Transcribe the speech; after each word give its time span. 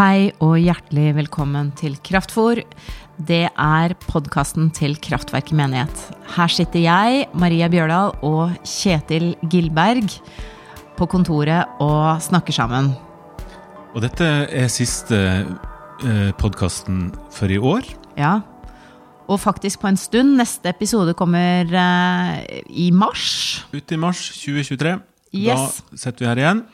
Hei 0.00 0.30
og 0.40 0.54
hjertelig 0.56 1.10
velkommen 1.12 1.74
til 1.76 1.92
Kraftfor. 2.00 2.62
Det 3.20 3.42
er 3.52 3.92
podkasten 4.06 4.70
til 4.72 4.94
Kraftverket 4.96 5.52
menighet. 5.58 5.98
Her 6.38 6.48
sitter 6.48 6.80
jeg, 6.80 7.26
Maria 7.36 7.66
Bjørdal 7.68 8.14
og 8.24 8.54
Kjetil 8.64 9.34
Gilberg 9.52 10.08
på 10.96 11.04
kontoret 11.04 11.68
og 11.84 12.16
snakker 12.24 12.56
sammen. 12.56 12.88
Og 13.92 14.00
dette 14.06 14.30
er 14.48 14.72
siste 14.72 15.18
eh, 15.20 16.32
podkasten 16.40 17.10
for 17.36 17.52
i 17.52 17.60
år. 17.60 17.92
Ja. 18.16 18.38
Og 19.28 19.42
faktisk 19.44 19.84
på 19.84 19.92
en 19.92 20.00
stund. 20.00 20.32
Neste 20.40 20.72
episode 20.72 21.12
kommer 21.12 21.76
eh, 21.84 22.64
i 22.72 22.88
mars. 22.88 23.66
Ute 23.76 23.98
i 23.98 24.00
mars 24.00 24.24
2023. 24.38 24.96
Yes. 25.36 25.84
Da 25.92 26.02
sitter 26.06 26.24
vi 26.24 26.32
her 26.32 26.44
igjen. 26.46 26.66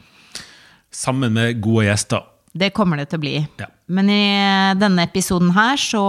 Sammen 0.95 1.35
med 1.35 1.59
gode 1.59 1.91
gjester. 1.91 2.31
Det 2.59 2.73
kommer 2.77 3.01
det 3.01 3.09
til 3.11 3.21
å 3.21 3.25
bli. 3.25 3.35
Ja. 3.61 3.69
Men 3.87 4.11
i 4.11 4.75
denne 4.81 5.05
episoden 5.07 5.53
her 5.55 5.79
så 5.79 6.03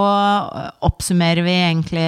oppsummerer 0.87 1.45
vi 1.45 1.55
egentlig 1.59 2.07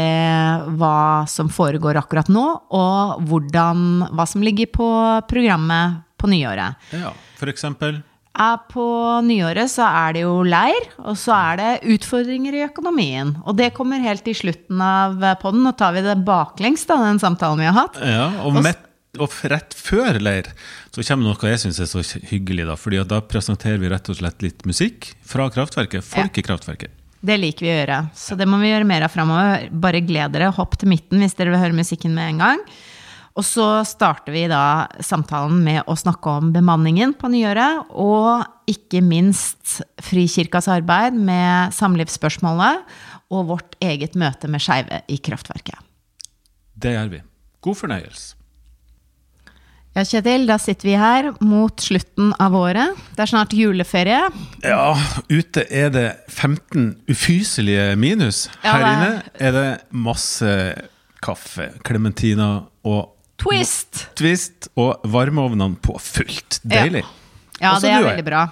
hva 0.79 1.27
som 1.29 1.51
foregår 1.53 1.99
akkurat 2.01 2.31
nå, 2.33 2.45
og 2.73 3.25
hvordan, 3.29 4.05
hva 4.09 4.25
som 4.29 4.45
ligger 4.45 4.71
på 4.73 4.89
programmet 5.29 6.01
på 6.19 6.29
nyåret. 6.31 6.89
Ja, 6.95 7.13
for 7.39 7.51
eksempel. 7.51 8.01
På 8.71 8.85
nyåret 9.25 9.67
så 9.67 9.83
er 9.83 10.13
det 10.15 10.21
jo 10.23 10.37
leir, 10.47 10.85
og 11.03 11.17
så 11.19 11.33
er 11.35 11.59
det 11.59 11.93
utfordringer 11.95 12.55
i 12.55 12.65
økonomien. 12.69 13.33
Og 13.43 13.57
det 13.59 13.73
kommer 13.75 13.99
helt 13.99 14.27
i 14.31 14.35
slutten 14.37 14.79
av 14.79 15.17
podden. 15.41 15.65
Nå 15.65 15.73
tar 15.75 15.97
vi 15.97 16.05
det 16.05 16.15
baklengs, 16.27 16.85
da, 16.87 17.01
den 17.03 17.19
samtalen 17.19 17.59
vi 17.59 17.67
har 17.67 17.75
hatt. 17.75 17.99
Ja, 17.99 18.29
og, 18.45 18.55
Og 18.55 18.63
midt, 18.63 18.85
og 19.17 19.33
rett 19.49 19.73
før 19.73 20.19
leir 20.21 20.51
så 20.93 21.01
kommer 21.01 21.31
noe 21.31 21.51
jeg 21.51 21.61
syns 21.63 21.79
er 21.81 21.89
så 21.89 22.03
hyggelig. 22.29 22.67
Da 22.69 22.75
fordi 22.77 23.01
da 23.09 23.21
presenterer 23.25 23.81
vi 23.81 23.89
rett 23.89 24.11
og 24.11 24.19
slett 24.19 24.45
litt 24.45 24.65
musikk 24.69 25.13
fra 25.25 25.49
Kraftverket. 25.53 26.05
Folkekraftverket. 26.05 26.93
Det 27.19 27.35
liker 27.35 27.65
vi 27.65 27.71
å 27.73 27.79
gjøre, 27.81 27.97
så 28.15 28.37
det 28.39 28.45
må 28.47 28.61
vi 28.61 28.69
gjøre 28.69 28.87
mer 28.87 29.03
av 29.03 29.11
framover. 29.11 29.65
Bare 29.75 29.99
gled 30.05 30.37
dere, 30.37 30.53
hopp 30.55 30.77
til 30.79 30.93
midten 30.93 31.19
hvis 31.19 31.35
dere 31.35 31.51
vil 31.51 31.59
høre 31.59 31.75
musikken 31.75 32.13
med 32.15 32.35
en 32.35 32.45
gang. 32.45 32.63
Og 33.39 33.45
så 33.47 33.65
starter 33.87 34.33
vi 34.35 34.45
da 34.51 34.87
samtalen 35.03 35.59
med 35.63 35.83
å 35.87 35.95
snakke 35.99 36.31
om 36.39 36.53
bemanningen 36.55 37.13
på 37.19 37.29
nyåret, 37.31 37.91
og 37.91 38.45
ikke 38.71 39.03
minst 39.05 39.79
Frikirkas 40.03 40.67
arbeid 40.71 41.15
med 41.15 41.75
samlivsspørsmålet 41.75 42.83
og 43.29 43.51
vårt 43.51 43.77
eget 43.83 44.17
møte 44.19 44.49
med 44.51 44.63
skeive 44.63 45.03
i 45.11 45.19
Kraftverket. 45.23 45.79
Det 46.79 46.95
gjør 46.95 47.13
vi. 47.13 47.23
God 47.63 47.79
fornøyelse. 47.83 48.38
Ja, 49.99 50.05
Kjetil, 50.07 50.45
da 50.47 50.55
sitter 50.61 50.87
vi 50.87 50.93
her 50.95 51.25
mot 51.43 51.81
slutten 51.83 52.29
av 52.39 52.53
året. 52.55 52.95
Det 53.17 53.23
er 53.25 53.27
snart 53.27 53.51
juleferie. 53.51 54.21
Ja, 54.63 54.93
ute 55.27 55.65
er 55.67 55.89
det 55.91 56.05
15 56.31 56.93
ufyselige 57.11 57.97
minus. 57.99 58.45
Ja, 58.63 58.77
Her 58.77 58.85
er- 58.85 58.93
inne 58.93 59.23
er 59.43 59.51
det 59.57 59.65
masse 59.91 60.53
kaffe, 61.19 61.73
klementiner 61.83 62.69
og 62.87 63.09
Twist! 63.39 64.05
Twist 64.19 64.69
og 64.79 65.03
varmeovnene 65.03 65.75
på 65.83 65.99
fullt. 65.99 66.61
Deilig. 66.63 67.03
Ja, 67.59 67.73
ja 67.73 67.75
det 67.83 67.91
er 67.91 68.07
veldig 68.07 68.25
bra. 68.27 68.45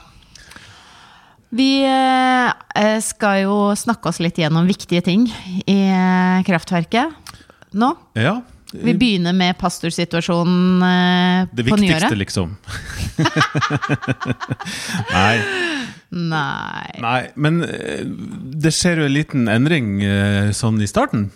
Vi 1.56 1.72
eh, 1.88 3.00
skal 3.04 3.46
jo 3.46 3.58
snakke 3.80 4.12
oss 4.12 4.20
litt 4.20 4.40
gjennom 4.40 4.68
viktige 4.68 5.04
ting 5.04 5.28
i 5.64 5.80
eh, 5.88 6.44
kraftverket 6.48 7.16
nå. 7.72 7.94
Ja. 8.20 8.42
Vi 8.74 8.94
begynner 9.00 9.34
med 9.34 9.56
pastorsituasjonen 9.62 10.82
eh, 10.84 11.48
Det 11.56 11.64
viktigste, 11.70 12.16
liksom. 12.20 12.56
nei, 15.14 15.38
Nei. 16.10 16.88
nei, 17.04 17.22
men 17.36 17.62
eh, 17.68 18.04
det 18.08 18.72
skjer 18.76 19.02
jo 19.02 19.08
en 19.10 19.16
liten 19.16 19.48
endring 19.52 19.98
eh, 20.06 20.50
sånn 20.56 20.80
i 20.84 20.88
starten, 20.88 21.30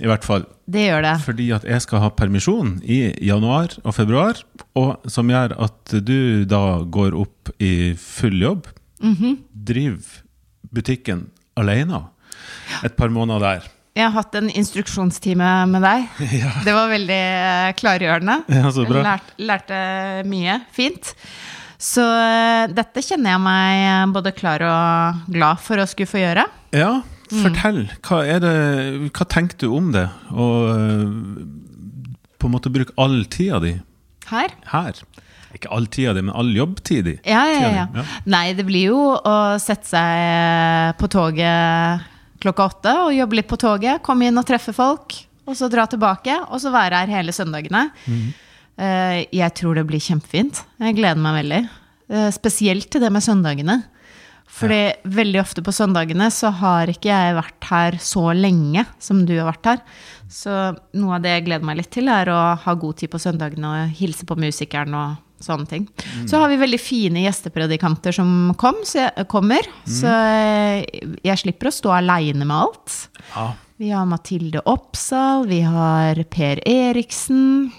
i 0.00 0.08
hvert 0.08 0.24
fall. 0.26 0.46
Det 0.64 0.86
gjør 0.86 1.04
det. 1.04 1.14
Fordi 1.26 1.48
at 1.56 1.66
jeg 1.68 1.84
skal 1.84 2.00
ha 2.06 2.10
permisjon 2.16 2.78
i 2.88 2.98
januar 3.24 3.76
og 3.84 3.92
februar, 3.96 4.40
og 4.80 5.04
som 5.12 5.28
gjør 5.32 5.56
at 5.66 5.96
du 6.04 6.44
da 6.48 6.62
går 6.84 7.16
opp 7.20 7.52
i 7.62 7.92
full 8.00 8.40
jobb. 8.44 8.68
Mhm. 9.04 9.38
Driver 9.52 10.22
butikken 10.74 11.26
alene 11.60 12.00
et 12.84 12.96
par 12.96 13.12
måneder 13.12 13.40
der. 13.44 13.68
Jeg 13.94 14.08
har 14.08 14.14
hatt 14.16 14.34
en 14.40 14.48
instruksjonstime 14.50 15.48
med 15.70 15.84
deg. 15.86 16.06
Det 16.66 16.72
var 16.74 16.88
veldig 16.90 17.18
eh, 17.22 17.72
klargjørende. 17.78 18.40
Ja, 18.50 18.70
så 18.74 18.86
bra. 18.88 19.02
Lært, 19.06 19.28
lærte 19.38 19.76
mye. 20.26 20.56
Fint. 20.74 21.12
Så 21.78 22.02
eh, 22.02 22.64
dette 22.74 23.02
kjenner 23.06 23.36
jeg 23.36 23.42
meg 23.44 23.82
eh, 23.86 24.06
både 24.16 24.32
klar 24.34 24.64
og 24.66 25.20
glad 25.34 25.62
for 25.62 25.78
å 25.82 25.86
skulle 25.90 26.10
få 26.10 26.22
gjøre. 26.24 26.46
Ja, 26.74 26.94
Mm. 27.32 27.38
fortell. 27.40 27.78
Hva, 28.04 28.18
er 28.28 28.40
det, 28.44 28.50
hva 29.16 29.24
tenker 29.32 29.56
du 29.62 29.70
om 29.74 29.86
det? 29.94 30.02
Og 30.36 30.66
øh, 30.74 31.06
på 32.38 32.46
en 32.46 32.52
måte 32.52 32.70
bruke 32.70 32.92
all 33.00 33.22
tida 33.32 33.56
di 33.64 33.70
Her. 34.28 34.52
her. 34.70 35.00
Ikke 35.56 35.70
all 35.72 35.88
tida 35.88 36.12
di, 36.14 36.20
men 36.28 36.34
all 36.36 36.52
jobbtid 36.54 37.08
di. 37.08 37.14
Ja, 37.24 37.46
ja, 37.48 37.70
ja. 37.78 37.86
ja. 37.96 38.04
Nei, 38.28 38.44
det 38.54 38.66
blir 38.68 38.90
jo 38.92 39.00
å 39.16 39.34
sette 39.62 39.88
seg 39.88 41.00
på 41.00 41.08
toget 41.16 42.04
klokka 42.44 42.68
åtte 42.70 42.92
og 43.06 43.14
jobbe 43.16 43.38
litt 43.40 43.48
på 43.50 43.58
toget. 43.60 44.02
Komme 44.04 44.28
inn 44.28 44.38
og 44.40 44.46
treffe 44.48 44.74
folk, 44.76 45.16
og 45.48 45.56
så 45.58 45.70
dra 45.72 45.86
tilbake. 45.90 46.36
Og 46.50 46.60
så 46.62 46.72
være 46.74 47.00
her 47.02 47.14
hele 47.18 47.32
søndagene. 47.34 47.88
Eh, 48.76 49.24
Jeg 49.32 49.54
tror 49.58 49.74
det 49.78 49.86
blir 49.88 50.02
kjempefint. 50.02 50.62
Jeg 50.82 50.96
gleder 51.00 51.20
meg 51.20 51.40
veldig. 51.42 51.62
Eh, 52.10 52.30
Spesielt 52.34 52.90
til 52.90 53.00
det 53.04 53.10
med 53.12 53.22
søndagene. 53.24 53.80
Fordi 54.54 54.92
veldig 55.10 55.40
ofte 55.40 55.62
på 55.66 55.72
søndagene 55.74 56.28
så 56.30 56.50
har 56.54 56.86
ikke 56.92 57.08
jeg 57.10 57.34
vært 57.34 57.64
her 57.70 57.96
så 57.98 58.28
lenge 58.38 58.84
som 59.02 59.24
du 59.26 59.32
har 59.40 59.48
vært 59.48 59.66
her. 59.66 59.80
Så 60.30 60.52
noe 60.94 61.16
av 61.16 61.24
det 61.24 61.32
jeg 61.32 61.46
gleder 61.48 61.66
meg 61.66 61.80
litt 61.80 61.90
til, 61.90 62.06
er 62.12 62.30
å 62.30 62.38
ha 62.62 62.74
god 62.78 63.00
tid 63.00 63.10
på 63.10 63.18
søndagene 63.18 63.66
og 63.72 63.96
hilse 63.98 64.26
på 64.28 64.36
musikeren 64.38 64.94
og 64.94 65.16
sånne 65.42 65.66
ting. 65.68 65.88
Så 66.30 66.38
har 66.40 66.48
vi 66.52 66.60
veldig 66.60 66.80
fine 66.80 67.24
gjestepredikanter 67.24 68.14
som 68.16 68.54
kom, 68.60 68.80
så 68.86 69.04
jeg, 69.04 69.26
kommer. 69.30 69.66
Så 69.88 70.10
jeg, 70.10 71.38
slipper 71.40 71.70
å 71.70 71.74
stå 71.74 71.94
aleine 71.98 72.46
med 72.46 72.56
alt. 72.56 72.98
Ja. 73.34 73.50
Vi 73.82 73.90
har 73.90 74.06
Mathilde 74.06 74.62
Oppsal, 74.70 75.48
vi 75.50 75.60
har 75.66 76.20
Per 76.30 76.62
Eriksen, 76.68 77.72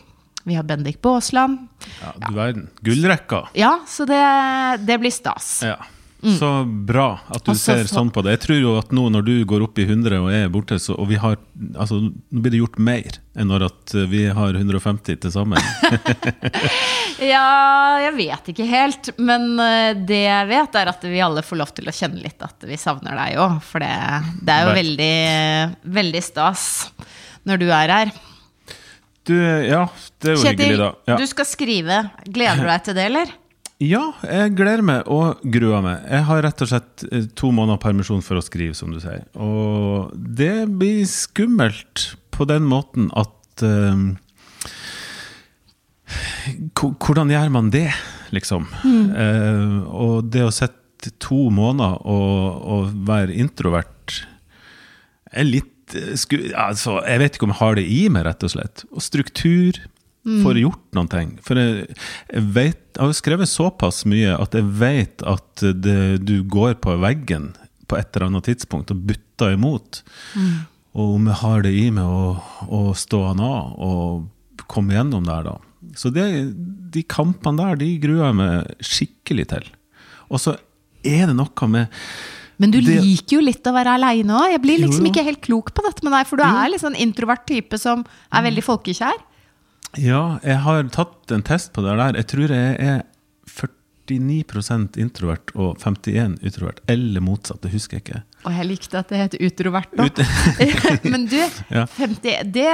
vi 0.43 0.57
har 0.57 0.67
Bendik 0.67 1.01
Baasland. 1.01 1.67
ja, 2.01 2.13
du 2.27 2.35
verden. 2.35 2.69
Gullrekka. 2.81 3.47
Ja, 3.53 3.79
så 3.87 4.05
det, 4.05 4.21
det 4.85 4.99
blir 5.01 5.13
stas. 5.13 5.61
Ja. 5.65 5.79
Så 6.39 6.49
bra 6.65 7.19
at 7.27 7.45
du 7.45 7.51
Også, 7.53 7.75
ser 7.75 7.89
sånn 7.89 8.09
på 8.13 8.23
det. 8.25 8.37
Jeg 8.37 8.41
tror 8.45 8.57
jo 8.57 8.73
at 8.79 8.93
nå 8.95 9.07
når 9.13 9.25
du 9.27 9.33
går 9.47 9.65
opp 9.67 9.77
i 9.81 9.85
100 9.85 10.17
og 10.23 10.31
er 10.33 10.47
borte, 10.53 10.79
så, 10.81 10.95
og 10.97 11.09
vi 11.11 11.19
har 11.21 11.37
Altså, 11.79 11.99
nå 12.01 12.41
blir 12.43 12.51
det 12.51 12.59
gjort 12.59 12.79
mer 12.83 13.19
enn 13.37 13.47
når 13.51 13.67
vi 14.11 14.25
har 14.33 14.57
150 14.57 15.21
til 15.23 15.31
sammen. 15.31 15.61
Ja, 17.21 17.99
jeg 18.03 18.13
vet 18.17 18.49
ikke 18.51 18.65
helt. 18.67 19.09
Men 19.21 19.53
eh, 19.61 19.93
det 20.07 20.21
jeg 20.25 20.49
vet, 20.49 20.75
er 20.81 20.91
at 20.91 21.05
vi 21.07 21.21
alle 21.23 21.43
får 21.45 21.59
lov 21.61 21.71
til 21.77 21.87
å 21.87 21.93
kjenne 21.95 22.19
litt 22.23 22.41
at 22.43 22.65
vi 22.67 22.77
savner 22.79 23.15
deg 23.21 23.37
òg. 23.39 23.59
For 23.63 23.83
det, 23.83 23.91
det 24.43 24.55
er 24.57 24.65
jo 24.67 24.75
veldig, 24.79 25.13
veldig 25.99 26.23
stas 26.25 26.65
når 27.47 27.61
du 27.61 27.67
er 27.71 27.93
her. 27.99 28.11
Du, 29.25 29.33
ja, 29.39 29.85
det 30.21 30.33
er 30.33 30.35
jo 30.35 30.43
hyggelig, 30.43 30.67
Kjetil, 30.75 30.83
da. 30.83 30.91
Ja. 31.09 31.15
du 31.17 31.25
skal 31.31 31.47
skrive. 31.49 32.01
Gleder 32.27 32.61
du 32.61 32.67
deg 32.69 32.83
til 32.89 32.97
det, 32.99 33.07
eller? 33.13 33.31
Ja, 33.83 34.03
jeg 34.23 34.53
gleder 34.55 34.83
meg 34.87 35.09
og 35.11 35.41
gruer 35.51 35.81
meg. 35.83 36.03
Jeg 36.07 36.27
har 36.29 36.43
rett 36.45 36.61
og 36.63 36.69
slett 36.71 37.07
eh, 37.09 37.25
to 37.35 37.49
måneder 37.55 37.79
permisjon 37.83 38.21
for 38.23 38.39
å 38.39 38.43
skrive, 38.45 38.75
som 38.77 38.91
du 38.93 38.99
sier. 39.03 39.23
Og 39.39 40.11
det 40.15 40.67
blir 40.79 41.01
skummelt 41.09 42.09
på 42.35 42.47
den 42.51 42.67
måten 42.67 43.07
at 43.15 43.31
ko- 43.63 44.21
Hvordan 46.75 47.31
gjør 47.33 47.51
man 47.53 47.71
det, 47.73 47.89
liksom? 48.35 48.67
Eh, 48.85 49.77
og 49.89 50.29
det 50.33 50.45
å 50.45 50.53
sitte 50.53 51.13
to 51.21 51.49
måneder 51.53 51.99
og, 52.05 52.61
og 52.75 52.93
være 53.07 53.35
introvert 53.41 54.21
er 55.35 55.47
litt 55.47 55.95
eh, 55.97 56.13
sku, 56.19 56.37
altså, 56.57 56.99
Jeg 57.05 57.21
vet 57.21 57.35
ikke 57.37 57.49
om 57.49 57.55
jeg 57.55 57.61
har 57.61 57.77
det 57.79 57.85
i 57.89 57.99
meg, 58.13 58.25
rett 58.27 58.45
og 58.45 58.55
slett. 58.55 58.85
Og 58.93 59.03
struktur. 59.05 59.81
Får 60.25 60.57
gjort 60.57 60.85
noen 60.97 61.09
ting. 61.11 61.31
For 61.45 61.59
jeg, 61.59 61.83
jeg, 62.31 62.45
vet, 62.55 62.79
jeg 62.95 63.03
har 63.03 63.11
skrevet 63.13 63.49
såpass 63.51 63.99
mye 64.09 64.31
at 64.33 64.55
jeg 64.57 64.65
vet 64.79 65.21
at 65.21 65.61
det, 65.85 65.99
du 66.25 66.39
går 66.49 66.79
på 66.81 66.95
veggen 66.97 67.51
på 67.85 67.99
et 67.99 68.09
eller 68.15 68.31
annet 68.31 68.47
tidspunkt 68.49 68.89
og 68.89 69.03
butter 69.05 69.53
imot. 69.53 70.01
Og 70.97 71.19
om 71.19 71.29
jeg 71.29 71.37
har 71.43 71.61
det 71.61 71.75
i 71.77 71.91
meg 71.93 72.09
å, 72.09 72.31
å 72.65 72.81
stå 72.97 73.21
han 73.27 73.43
av 73.45 73.77
og 73.85 74.65
komme 74.71 74.95
gjennom 74.97 75.29
der, 75.29 75.45
da. 75.45 75.55
Så 75.95 76.11
det, 76.13 76.25
de 76.91 77.03
kampene 77.03 77.57
der, 77.61 77.75
de 77.81 77.89
gruer 77.99 78.25
jeg 78.27 78.37
meg 78.39 78.71
skikkelig 78.81 79.47
til. 79.53 79.67
Og 80.29 80.41
så 80.41 80.55
er 81.05 81.27
det 81.29 81.35
noe 81.37 81.67
med 81.69 81.87
Men 82.57 82.71
du 82.71 82.79
Det- 82.79 83.01
liker 83.03 83.35
jo 83.35 83.41
litt 83.43 83.63
å 83.67 83.73
være 83.75 83.95
aleine 83.99 84.31
òg. 84.31 84.51
Jeg 84.51 84.61
blir 84.61 84.79
liksom 84.79 85.05
jo. 85.05 85.11
ikke 85.11 85.25
helt 85.25 85.41
klok 85.41 85.73
på 85.75 85.83
dette 85.83 86.03
med 86.03 86.13
deg, 86.13 86.25
for 86.25 86.37
du 86.37 86.43
er 86.43 86.69
litt 86.69 86.81
sånn 86.81 86.95
introvert 86.95 87.45
type 87.45 87.77
som 87.77 88.05
er 88.31 88.41
veldig 88.43 88.63
folkekjær. 88.63 89.17
Ja, 89.97 90.39
jeg 90.43 90.57
har 90.63 90.83
tatt 90.83 91.31
en 91.31 91.43
test 91.43 91.73
på 91.73 91.83
det 91.83 91.97
der. 91.97 92.13
Jeg 92.13 92.27
tror 92.27 92.47
jeg 92.47 92.79
er 92.79 93.03
49% 94.09 94.97
introvert 95.01 95.51
og 95.55 95.79
51 95.81 96.35
utrovert. 96.45 96.79
Eller 96.91 97.23
motsatt, 97.25 97.61
det 97.63 97.71
husker 97.73 97.97
jeg 97.97 98.03
ikke. 98.05 98.21
Og 98.45 98.53
jeg 98.53 98.67
likte 98.69 98.99
at 98.99 99.09
det 99.09 99.19
het 99.23 99.35
utrovert 99.41 99.95
da. 99.97 100.05
Ut, 100.05 100.19
Men 101.13 101.25
du, 101.31 101.37
Ja. 101.75 101.85
50, 101.97 102.51
det, 102.53 102.67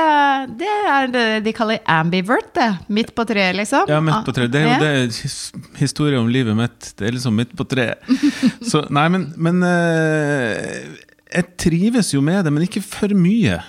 det 0.60 0.72
er 0.92 1.08
det 1.14 1.26
de 1.48 1.54
kaller 1.56 1.80
ambivert, 1.90 2.52
det. 2.58 2.68
Midt 2.92 3.14
på 3.16 3.26
treet, 3.30 3.56
liksom. 3.60 3.88
ja, 3.92 4.02
midt 4.04 4.26
på 4.28 4.36
treet. 4.36 4.52
Det 4.52 4.64
er 4.66 4.72
jo 4.74 4.80
det 4.84 5.22
his- 5.22 5.54
historie 5.80 6.20
om 6.20 6.28
livet 6.32 6.58
mitt. 6.60 6.92
Det 7.00 7.08
er 7.08 7.16
liksom 7.16 7.38
midt 7.40 7.56
på 7.56 7.68
treet. 7.72 8.04
Så 8.72 8.84
nei, 8.92 9.08
men, 9.16 9.30
men 9.40 9.64
eh, 9.68 10.90
Jeg 11.32 11.48
trives 11.64 12.12
jo 12.16 12.20
med 12.26 12.44
det, 12.46 12.52
men 12.52 12.68
ikke 12.68 12.84
for 12.84 13.14
mye. 13.16 13.62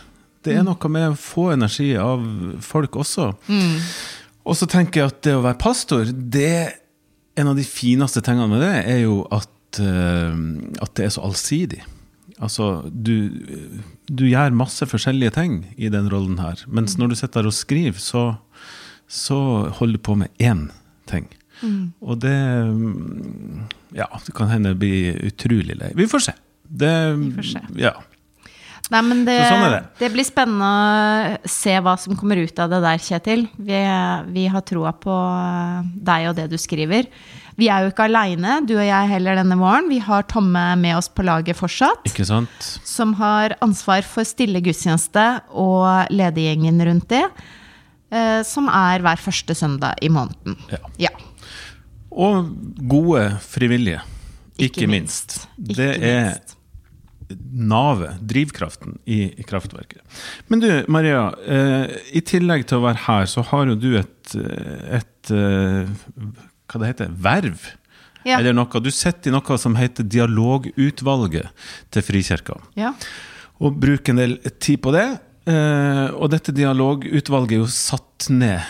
Det 0.43 0.57
er 0.59 0.65
noe 0.67 0.89
med 0.91 1.13
å 1.13 1.19
få 1.23 1.53
energi 1.55 1.93
av 2.03 2.19
folk 2.67 2.97
også. 2.99 3.29
Og 4.43 4.57
så 4.59 4.67
tenker 4.67 5.05
jeg 5.05 5.13
at 5.13 5.21
det 5.23 5.37
å 5.39 5.45
være 5.45 5.61
pastor, 5.63 6.09
det 6.11 6.49
en 7.39 7.51
av 7.53 7.59
de 7.59 7.65
fineste 7.67 8.23
tingene 8.25 8.51
med 8.51 8.63
det, 8.65 8.75
er 8.93 9.03
jo 9.05 9.23
at, 9.33 9.81
eh, 9.81 10.39
at 10.85 10.95
det 10.99 11.07
er 11.07 11.15
så 11.15 11.25
allsidig. 11.27 11.83
Altså, 12.43 12.83
du, 12.91 13.31
du 14.11 14.25
gjør 14.27 14.55
masse 14.57 14.87
forskjellige 14.89 15.35
ting 15.37 15.61
i 15.77 15.91
den 15.93 16.11
rollen 16.13 16.41
her. 16.43 16.65
Mens 16.67 16.97
når 16.99 17.13
du 17.13 17.19
sitter 17.21 17.43
der 17.43 17.53
og 17.53 17.57
skriver, 17.57 18.01
så, 18.03 18.25
så 19.07 19.39
holder 19.79 20.01
du 20.01 20.07
på 20.11 20.19
med 20.25 20.43
én 20.43 20.67
ting. 21.11 21.29
Og 22.03 22.19
det 22.23 22.35
mm, 22.75 23.69
Ja, 23.95 24.09
det 24.27 24.33
kan 24.35 24.51
hende 24.51 24.75
bli 24.75 25.13
utrolig 25.29 25.77
lei. 25.79 25.93
Vi 25.95 26.09
får 26.11 26.25
se. 26.27 26.33
Det, 26.67 26.91
Vi 27.21 27.31
får 27.37 27.49
se. 27.53 27.63
Ja. 27.79 27.93
Nei, 28.91 29.01
men 29.07 29.23
det, 29.25 29.39
Så 29.41 29.53
sånn 29.55 29.71
det. 29.73 29.83
det 30.01 30.09
blir 30.13 30.25
spennende 30.27 30.67
å 30.67 31.49
se 31.49 31.77
hva 31.81 31.95
som 31.99 32.17
kommer 32.19 32.37
ut 32.43 32.59
av 32.61 32.69
det 32.69 32.81
der, 32.85 32.99
Kjetil. 33.01 33.47
Vi, 33.57 33.79
vi 34.35 34.47
har 34.53 34.61
troa 34.69 34.91
på 34.93 35.15
deg 35.97 36.27
og 36.29 36.37
det 36.37 36.49
du 36.51 36.59
skriver. 36.61 37.07
Vi 37.57 37.69
er 37.73 37.85
jo 37.87 37.93
ikke 37.93 38.05
aleine, 38.09 38.59
du 38.67 38.75
og 38.79 38.85
jeg 38.85 39.09
heller, 39.13 39.37
denne 39.39 39.57
våren. 39.61 39.89
Vi 39.89 39.99
har 40.03 40.23
Tomme 40.29 40.77
med 40.81 40.97
oss 40.99 41.09
på 41.09 41.25
laget 41.25 41.57
fortsatt. 41.57 42.05
Ikke 42.09 42.25
sant? 42.29 42.69
Som 42.85 43.15
har 43.21 43.55
ansvar 43.65 44.03
for 44.09 44.25
stille 44.29 44.61
gudstjeneste 44.65 45.25
og 45.53 46.11
ledergjengen 46.13 46.81
rundt 46.89 47.09
det. 47.13 47.25
eh, 48.13 48.43
Som 48.45 48.69
er 48.69 49.01
hver 49.05 49.17
første 49.21 49.55
søndag 49.57 49.95
i 50.03 50.09
måneden. 50.13 50.57
Ja. 50.73 50.79
Ja. 50.99 51.15
Og 52.13 52.51
gode 52.89 53.39
frivillige. 53.41 54.03
Ikke, 54.59 54.83
Ikke 54.83 54.89
minst. 54.89 55.47
minst. 55.57 55.77
Det 55.79 55.95
Ikke 55.97 56.11
er 56.13 56.25
minst. 56.27 56.57
Navet, 57.53 58.21
drivkraften, 58.29 58.99
i, 59.05 59.25
i 59.41 59.47
kraftverket. 59.47 60.03
Men 60.53 60.63
du, 60.63 60.69
Maria. 60.93 61.29
Eh, 61.47 61.97
I 62.19 62.23
tillegg 62.27 62.67
til 62.69 62.81
å 62.81 62.87
være 62.87 63.05
her, 63.07 63.29
så 63.31 63.45
har 63.51 63.71
jo 63.71 63.77
du 63.79 63.91
et, 64.01 64.35
eh, 64.39 64.99
et 65.01 65.33
eh, 65.35 65.93
Hva 66.69 66.81
det 66.83 66.93
heter 66.93 67.13
Verv? 67.25 67.67
Ja. 68.23 68.39
Eller 68.39 68.55
noe. 68.55 68.81
Du 68.83 68.91
sitter 68.95 69.33
i 69.33 69.35
noe 69.35 69.59
som 69.59 69.75
heter 69.77 70.07
Dialogutvalget 70.07 71.69
til 71.91 72.07
Frikirka. 72.07 72.61
ja. 72.79 72.95
Og 73.63 73.77
bruker 73.79 74.11
en 74.11 74.19
del 74.19 74.33
tid 74.59 74.81
på 74.83 74.91
det. 74.91 75.05
Eh, 75.47 76.09
og 76.15 76.33
dette 76.33 76.55
dialogutvalget 76.55 77.55
er 77.55 77.61
jo 77.61 77.69
satt 77.71 78.27
ned 78.31 78.63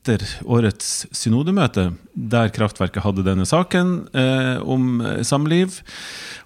etter 0.00 0.22
årets 0.48 1.06
synodemøte, 1.12 1.90
der 2.16 2.48
Kraftverket 2.54 3.02
hadde 3.04 3.24
denne 3.26 3.44
saken 3.48 4.06
eh, 4.16 4.56
om 4.64 5.00
eh, 5.04 5.18
samliv 5.26 5.80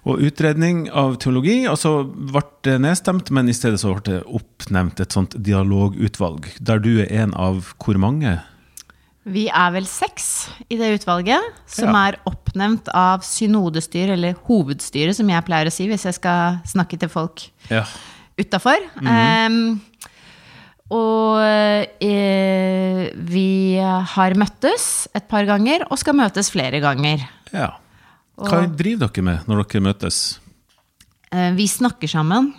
og 0.05 0.19
utredning 0.27 0.85
av 0.91 1.15
teologi. 1.23 1.61
Og 1.71 1.77
så 1.79 1.93
ble 2.05 2.41
det 2.67 2.75
nedstemt, 2.83 3.31
men 3.31 3.47
i 3.49 3.55
stedet 3.55 3.79
så 3.81 3.93
ble 3.95 4.03
det 4.09 4.19
oppnevnt 4.27 4.99
et 4.99 5.15
sånt 5.15 5.37
dialogutvalg, 5.39 6.49
der 6.59 6.83
du 6.83 6.91
er 7.05 7.11
en 7.23 7.33
av 7.39 7.71
hvor 7.79 7.97
mange? 8.01 8.35
Vi 9.25 9.47
er 9.49 9.71
vel 9.73 9.87
seks 9.89 10.49
i 10.69 10.75
det 10.77 10.91
utvalget, 10.99 11.41
som 11.65 11.89
Ja. 11.95 12.09
er 12.11 12.19
oppnevnt 12.29 12.91
av 12.93 13.23
synodestyret, 13.25 14.13
eller 14.19 14.35
hovedstyret, 14.45 15.15
som 15.15 15.27
jeg 15.31 15.45
pleier 15.47 15.65
å 15.65 15.73
si 15.73 15.87
hvis 15.89 16.03
jeg 16.05 16.19
skal 16.19 16.59
snakke 16.67 16.99
til 16.99 17.09
folk 17.09 17.47
Ja. 17.71 17.85
utafor. 18.37 18.77
Mhm. 19.01 19.79
Og 20.93 21.41
eh, 22.03 23.09
vi 23.15 23.49
har 23.81 24.35
møttes 24.37 25.07
et 25.17 25.25
par 25.29 25.47
ganger, 25.49 25.87
og 25.89 25.97
skal 26.01 26.17
møtes 26.17 26.51
flere 26.53 26.83
ganger. 26.83 27.25
ja. 27.53 27.73
Hva 28.35 28.65
driver 28.67 29.07
dere 29.07 29.23
med 29.23 29.45
når 29.47 29.61
dere 29.63 29.79
møtes? 29.85 30.17
Eh, 31.31 31.53
vi 31.55 31.69
snakker 31.71 32.09
sammen 32.11 32.49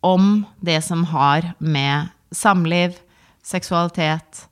om 0.00 0.46
det 0.64 0.78
som 0.86 1.02
har 1.10 1.50
med 1.60 2.08
samliv, 2.32 2.96
seksualitet, 3.44 4.46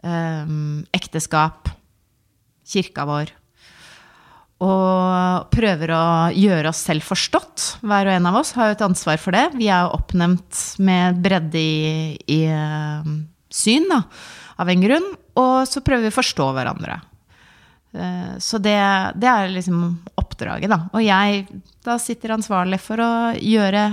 eh, 0.00 0.48
ekteskap, 0.96 1.68
kirka 2.64 3.04
vår 3.04 3.34
Og 4.64 5.50
prøver 5.52 5.90
å 5.92 6.04
gjøre 6.32 6.70
oss 6.70 6.78
selv 6.86 7.04
forstått. 7.04 7.64
Hver 7.84 8.08
og 8.08 8.14
en 8.14 8.28
av 8.30 8.38
oss 8.40 8.54
har 8.56 8.70
jo 8.70 8.76
et 8.78 8.84
ansvar 8.86 9.18
for 9.20 9.36
det. 9.36 9.50
Vi 9.58 9.66
er 9.68 9.84
jo 9.84 9.98
oppnevnt 9.98 10.60
med 10.80 11.18
bredde 11.20 11.60
i, 11.60 12.14
i 12.32 12.38
eh, 12.48 13.10
syn, 13.52 13.84
da, 13.90 13.98
av 14.56 14.72
en 14.72 14.86
grunn. 14.86 15.10
Og 15.36 15.68
så 15.68 15.82
prøver 15.84 16.06
vi 16.06 16.12
å 16.14 16.16
forstå 16.16 16.46
hverandre. 16.56 16.96
Eh, 17.92 18.32
Så 18.40 18.56
det, 18.64 18.78
det 19.20 19.28
er 19.28 19.52
liksom 19.52 19.82
oppdraget, 20.24 20.72
da. 20.72 20.80
Og 20.96 21.04
jeg 21.04 21.44
da 21.84 21.98
sitter 22.00 22.32
ansvarlig 22.38 22.80
for 22.80 23.04
å 23.04 23.12
gjøre 23.36 23.90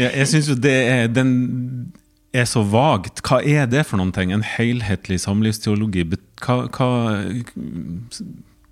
Ja, 0.00 0.08
jeg 0.08 0.24
syns 0.30 0.46
jo 0.48 0.54
det 0.56 0.88
er 0.88 1.06
Den 1.12 1.92
er 2.32 2.44
så 2.48 2.62
vagt. 2.64 3.20
Hva 3.24 3.42
er 3.44 3.66
det 3.68 3.86
for 3.88 3.96
noen 4.00 4.12
ting? 4.12 4.32
En 4.32 4.44
helhetlig 4.44 5.20
samlivsteologi? 5.20 6.04
Hva, 6.40 6.56
hva, 6.72 6.88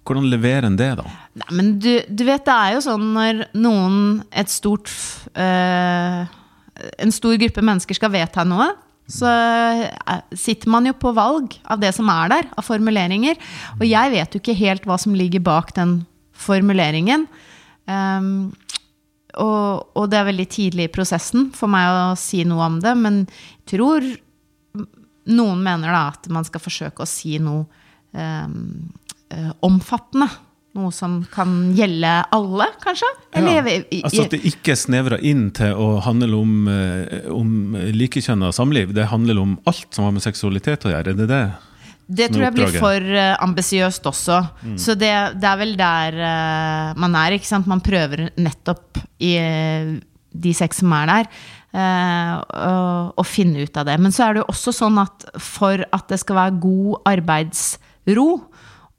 hvordan 0.04 0.30
leverer 0.32 0.68
en 0.68 0.78
det, 0.80 0.90
da? 1.00 1.04
Nei, 1.40 1.50
men 1.56 1.74
du, 1.80 1.92
du 2.08 2.24
vet, 2.24 2.44
det 2.44 2.54
er 2.54 2.76
jo 2.76 2.84
sånn 2.84 3.12
når 3.16 3.44
noen, 3.56 4.22
et 4.32 4.52
stort 4.52 4.92
eh, 5.36 6.24
En 6.98 7.14
stor 7.14 7.36
gruppe 7.40 7.64
mennesker 7.64 7.98
skal 7.98 8.12
vedta 8.14 8.44
noe, 8.48 8.70
så 9.10 9.28
eh, 9.28 10.22
sitter 10.32 10.70
man 10.72 10.88
jo 10.88 10.94
på 10.96 11.12
valg 11.16 11.58
av 11.68 11.82
det 11.82 11.92
som 11.96 12.08
er 12.12 12.30
der, 12.32 12.50
av 12.56 12.64
formuleringer. 12.64 13.40
Og 13.78 13.86
jeg 13.88 14.12
vet 14.14 14.34
jo 14.34 14.40
ikke 14.40 14.56
helt 14.58 14.86
hva 14.88 14.96
som 15.00 15.16
ligger 15.16 15.44
bak 15.44 15.74
den 15.76 16.02
formuleringen. 16.34 17.26
Um, 17.84 18.54
og, 19.40 19.90
og 19.98 20.08
det 20.10 20.18
er 20.20 20.28
veldig 20.30 20.46
tidlig 20.50 20.88
i 20.88 20.94
prosessen 20.94 21.50
for 21.54 21.70
meg 21.70 21.90
å 21.90 22.04
si 22.18 22.44
noe 22.48 22.64
om 22.70 22.78
det, 22.82 22.94
men 22.96 23.24
jeg 23.26 23.74
tror 23.74 24.06
noen 25.24 25.62
mener 25.64 25.92
da 25.92 26.06
at 26.12 26.28
man 26.32 26.46
skal 26.46 26.62
forsøke 26.62 27.04
å 27.04 27.08
si 27.08 27.36
noe 27.42 27.64
um, 28.12 28.88
omfattende. 29.64 30.28
Noe 30.74 30.90
som 30.90 31.20
kan 31.30 31.70
gjelde 31.76 32.12
alle, 32.34 32.66
kanskje? 32.82 33.10
Eller, 33.32 33.60
Ja. 33.62 34.00
Altså 34.08 34.24
at 34.24 34.32
det 34.34 34.40
ikke 34.48 34.72
er 34.74 34.80
snevra 34.80 35.20
inn 35.22 35.50
til 35.54 35.70
å 35.74 36.00
handle 36.02 36.34
om, 36.34 36.68
eh, 36.68 37.30
om 37.30 37.76
likekjønna 37.94 38.50
samliv. 38.52 38.92
Det 38.92 39.06
handler 39.06 39.38
om 39.38 39.58
alt 39.66 39.86
som 39.94 40.04
har 40.04 40.12
med 40.12 40.22
seksualitet 40.22 40.84
å 40.84 40.90
gjøre. 40.90 41.14
Er 41.14 41.20
det 41.22 41.28
det? 41.28 41.44
Det 42.06 42.28
tror 42.28 42.42
jeg 42.44 42.52
blir 42.52 42.74
for 42.76 43.00
uh, 43.00 43.36
ambisiøst 43.40 44.04
også. 44.04 44.40
Mm. 44.62 44.76
Så 44.76 44.94
det, 44.94 45.12
det 45.40 45.48
er 45.48 45.56
vel 45.56 45.76
der 45.78 46.18
uh, 46.20 47.00
man 47.00 47.14
er, 47.16 47.38
ikke 47.38 47.48
sant. 47.48 47.70
Man 47.70 47.80
prøver 47.80 48.28
nettopp 48.36 48.98
i 49.24 49.38
uh, 49.40 49.94
de 50.34 50.52
seks 50.56 50.82
som 50.82 50.92
er 50.96 51.06
der, 51.10 51.28
eh, 51.78 52.32
å 53.14 53.24
finne 53.26 53.62
ut 53.64 53.76
av 53.78 53.86
det. 53.88 53.96
Men 54.02 54.14
så 54.14 54.26
er 54.26 54.34
det 54.34 54.42
jo 54.42 54.50
også 54.50 54.74
sånn 54.74 54.98
at 55.02 55.26
for 55.38 55.84
at 55.94 56.08
det 56.10 56.18
skal 56.22 56.40
være 56.40 56.58
god 56.64 57.10
arbeidsro 57.14 58.28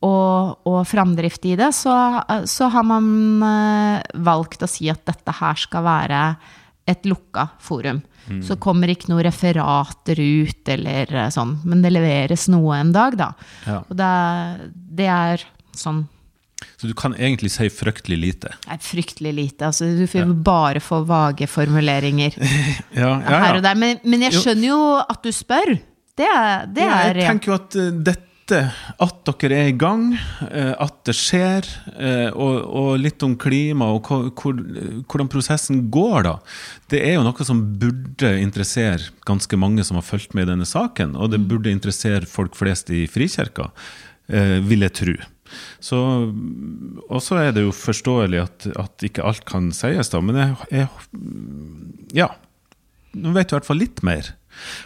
og, 0.06 0.68
og 0.70 0.82
framdrift 0.88 1.46
i 1.50 1.56
det, 1.60 1.72
så, 1.76 1.96
så 2.50 2.70
har 2.74 2.86
man 2.86 3.08
eh, 3.46 4.20
valgt 4.28 4.66
å 4.66 4.70
si 4.70 4.90
at 4.92 5.06
dette 5.08 5.34
her 5.40 5.58
skal 5.60 5.86
være 5.86 6.22
et 6.86 7.08
lukka 7.10 7.48
forum. 7.64 8.02
Mm. 8.30 8.42
Så 8.46 8.58
kommer 8.62 8.90
ikke 8.90 9.12
noen 9.12 9.26
referater 9.28 10.20
ut 10.22 10.74
eller 10.74 11.14
eh, 11.14 11.32
sånn, 11.34 11.60
men 11.66 11.82
det 11.86 11.94
leveres 11.94 12.48
noe 12.54 12.80
en 12.82 12.92
dag, 12.96 13.18
da. 13.20 13.32
Ja. 13.66 13.80
Og 13.86 13.96
det, 13.98 14.12
det 15.02 15.10
er 15.12 15.46
sånn 15.76 16.06
Så 16.80 16.88
du 16.88 16.94
kan 16.98 17.14
egentlig 17.18 17.52
si 17.54 17.68
fryktelig 17.70 18.20
lite. 18.22 18.54
Nei, 18.70 18.78
fryktelig 18.82 19.34
lite. 19.38 19.70
Altså, 19.70 19.90
du 19.98 20.06
får 20.10 20.32
bare 20.46 20.82
få 20.82 21.02
vage 21.06 21.50
formuleringer 21.52 22.38
Ja, 23.02 23.18
her 23.20 23.60
og 23.60 23.66
der. 23.66 23.78
Men, 23.78 24.00
men 24.06 24.26
jeg 24.28 24.38
skjønner 24.40 24.70
jo 24.70 24.80
at 25.02 25.26
du 25.26 25.34
spør. 25.36 25.76
Det 26.16 26.30
er, 26.30 26.70
Ja, 26.80 27.02
jeg 27.12 27.28
tenker 27.28 27.52
jo 27.52 27.58
at 27.60 27.76
eh, 27.82 27.92
dette, 28.46 28.72
at 29.02 29.30
dere 29.42 29.58
er 29.58 29.70
i 29.72 29.78
gang, 29.78 30.14
eh, 30.52 30.74
at 30.78 30.96
det 31.08 31.16
skjer, 31.18 31.66
eh, 31.98 32.30
og, 32.30 32.62
og 32.66 32.90
litt 33.02 33.24
om 33.26 33.36
klima 33.38 33.88
og 33.96 34.06
hvor, 34.06 34.30
hvor, 34.38 34.60
hvordan 35.10 35.30
prosessen 35.32 35.86
går, 35.94 36.26
da. 36.28 36.36
Det 36.92 37.02
er 37.02 37.18
jo 37.18 37.26
noe 37.26 37.48
som 37.48 37.64
burde 37.82 38.36
interessere 38.42 39.10
ganske 39.26 39.58
mange 39.58 39.84
som 39.84 39.98
har 39.98 40.06
fulgt 40.06 40.36
med 40.38 40.46
i 40.46 40.52
denne 40.54 40.68
saken, 40.70 41.16
og 41.18 41.34
det 41.34 41.42
burde 41.50 41.74
interessere 41.74 42.30
folk 42.30 42.56
flest 42.58 42.92
i 42.94 43.06
Frikirka, 43.10 43.72
eh, 44.30 44.60
vil 44.62 44.86
jeg 44.86 44.98
tro. 45.02 45.18
Så, 45.80 45.98
og 47.06 47.20
så 47.22 47.42
er 47.42 47.54
det 47.56 47.66
jo 47.66 47.74
forståelig 47.76 48.42
at, 48.42 48.72
at 48.82 49.06
ikke 49.10 49.26
alt 49.26 49.46
kan 49.50 49.72
sies, 49.74 50.14
da, 50.14 50.22
men 50.22 50.42
jeg, 50.42 50.58
jeg 50.74 52.24
Ja. 52.26 52.34
Nå 53.16 53.32
vet 53.32 53.48
du 53.48 53.54
i 53.54 53.56
hvert 53.56 53.68
fall 53.70 53.80
litt 53.80 54.02
mer. 54.04 54.34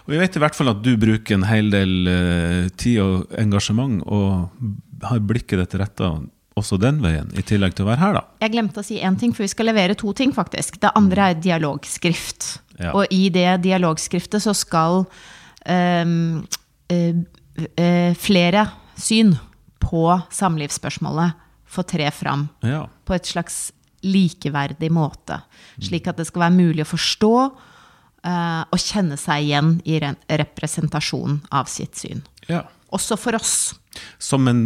Og 0.05 0.13
vi 0.13 0.19
vet 0.21 0.35
i 0.35 0.41
hvert 0.43 0.57
fall 0.57 0.71
at 0.73 0.81
du 0.85 0.91
bruker 0.99 1.37
en 1.37 1.47
hel 1.49 1.71
del 1.73 2.09
eh, 2.11 2.67
tid 2.79 2.99
og 3.03 3.39
engasjement, 3.39 4.01
og 4.07 5.05
har 5.05 5.23
blikket 5.23 5.61
ditt 5.63 5.79
retta 5.79 6.13
også 6.59 6.79
den 6.81 6.99
veien, 7.03 7.29
i 7.39 7.43
tillegg 7.45 7.75
til 7.77 7.85
å 7.85 7.89
være 7.91 8.01
her, 8.01 8.17
da. 8.19 8.23
Jeg 8.43 8.53
glemte 8.55 8.81
å 8.81 8.85
si 8.85 8.99
én 8.99 9.15
ting, 9.19 9.31
for 9.35 9.45
vi 9.45 9.51
skal 9.51 9.69
levere 9.69 9.95
to 9.99 10.11
ting, 10.17 10.33
faktisk. 10.35 10.79
Det 10.81 10.91
andre 10.97 11.31
er 11.31 11.39
dialogskrift. 11.39 12.49
Ja. 12.79 12.93
Og 12.95 13.11
i 13.15 13.29
det 13.33 13.61
dialogskriftet 13.63 14.43
så 14.43 14.55
skal 14.55 15.03
um, 15.67 16.41
uh, 16.91 17.21
uh, 17.79 18.11
flere 18.19 18.65
syn 18.99 19.35
på 19.79 20.03
samlivsspørsmålet 20.35 21.47
få 21.69 21.83
tre 21.87 22.09
fram 22.11 22.47
Ja. 22.65 22.87
på 23.05 23.15
et 23.15 23.27
slags 23.29 23.69
likeverdig 24.03 24.89
måte. 24.95 25.41
Slik 25.83 26.07
at 26.07 26.17
det 26.19 26.27
skal 26.27 26.47
være 26.47 26.55
mulig 26.55 26.85
å 26.85 26.91
forstå 26.91 27.33
eh, 28.23 28.63
og 28.69 28.79
kjenne 28.81 29.17
seg 29.19 29.45
igjen 29.47 29.75
i 29.85 29.99
re 30.03 30.15
representasjonen 30.41 31.41
av 31.51 31.65
sitt 31.71 31.95
syn. 31.95 32.25
ja. 32.47 32.65
Også 32.89 33.13
for 33.21 33.35
oss. 33.37 33.75
Som 34.17 34.47
en, 34.49 34.61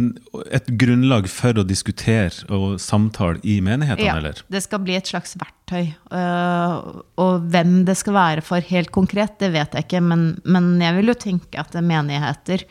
et 0.48 0.64
grunnlag 0.80 1.26
for 1.28 1.58
å 1.60 1.64
diskutere 1.68 2.46
og 2.48 2.78
samtale 2.80 3.36
i 3.44 3.58
menighetene, 3.60 4.06
Ja, 4.06 4.14
eller? 4.16 4.38
det 4.48 4.62
skal 4.64 4.80
bli 4.80 4.94
et 4.96 5.10
slags 5.10 5.34
verktøy. 5.36 5.90
øh, 6.08 7.02
og 7.20 7.44
hvem 7.52 7.84
det 7.84 7.98
skal 8.00 8.16
være 8.16 8.40
for 8.40 8.64
helt 8.64 8.90
konkret, 8.96 9.36
det 9.44 9.52
vet 9.52 9.76
jeg 9.76 9.84
ikke. 9.84 10.00
Men, 10.00 10.40
men 10.44 10.80
jeg 10.80 10.96
vil 10.96 11.12
jo 11.12 11.14
tenke 11.20 11.60
at 11.60 11.76
menigheter 11.84 12.64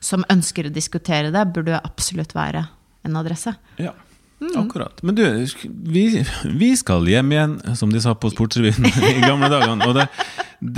som 0.00 0.24
ønsker 0.32 0.70
å 0.70 0.72
diskutere 0.72 1.28
det, 1.34 1.44
burde 1.52 1.76
absolutt 1.84 2.32
være 2.32 2.64
en 3.04 3.16
adresse. 3.20 3.52
Ja. 3.76 3.92
Akkurat. 4.60 5.00
Men 5.02 5.14
du, 5.18 5.22
vi, 5.94 6.04
vi 6.58 6.70
skal 6.76 7.06
hjem 7.10 7.32
igjen, 7.34 7.54
som 7.78 7.92
de 7.92 8.00
sa 8.02 8.14
på 8.18 8.30
Sportsrevyen 8.32 8.86
i 9.14 9.20
gamle 9.24 9.48
dagene. 9.52 9.88
Og 9.88 9.94
det, 9.98 10.06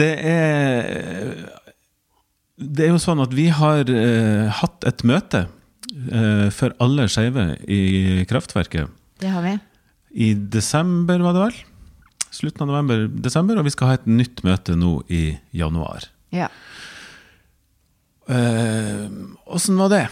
det 0.02 0.10
er 0.30 1.46
Det 2.56 2.86
er 2.86 2.92
jo 2.94 3.00
sånn 3.02 3.20
at 3.24 3.34
vi 3.36 3.48
har 3.52 3.84
eh, 3.92 4.46
hatt 4.62 4.84
et 4.88 5.02
møte 5.04 5.42
eh, 5.46 6.46
for 6.56 6.72
alle 6.80 7.04
skeive 7.12 7.50
i 7.68 8.24
Kraftverket 8.30 8.88
Det 9.20 9.28
har 9.34 9.44
vi. 9.44 9.56
i 10.16 10.30
desember, 10.34 11.20
var 11.20 11.36
det 11.36 11.42
vel? 11.46 11.58
Slutten 12.36 12.64
av 12.64 12.72
november-desember, 12.72 13.58
og 13.60 13.64
vi 13.68 13.72
skal 13.74 13.90
ha 13.92 13.98
et 13.98 14.08
nytt 14.08 14.42
møte 14.44 14.74
nå 14.76 14.98
i 15.12 15.22
januar. 15.56 16.04
Ja. 16.34 16.48
Åssen 19.46 19.76
var 19.78 19.88
det? 19.92 20.08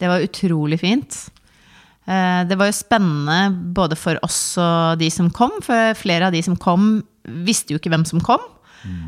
Det 0.00 0.08
var 0.08 0.22
utrolig 0.24 0.78
fint. 0.80 1.16
Eh, 2.10 2.42
Det 2.48 2.58
var 2.58 2.70
jo 2.70 2.74
spennende 2.74 3.38
både 3.76 3.96
for 3.98 4.18
oss 4.26 4.56
og 4.58 4.98
de 4.98 5.10
som 5.14 5.28
kom, 5.30 5.52
for 5.62 5.94
flere 5.98 6.26
av 6.26 6.32
de 6.34 6.42
som 6.42 6.56
kom, 6.58 7.02
visste 7.46 7.74
jo 7.74 7.78
ikke 7.78 7.92
hvem 7.92 8.06
som 8.08 8.20
kom. 8.24 8.42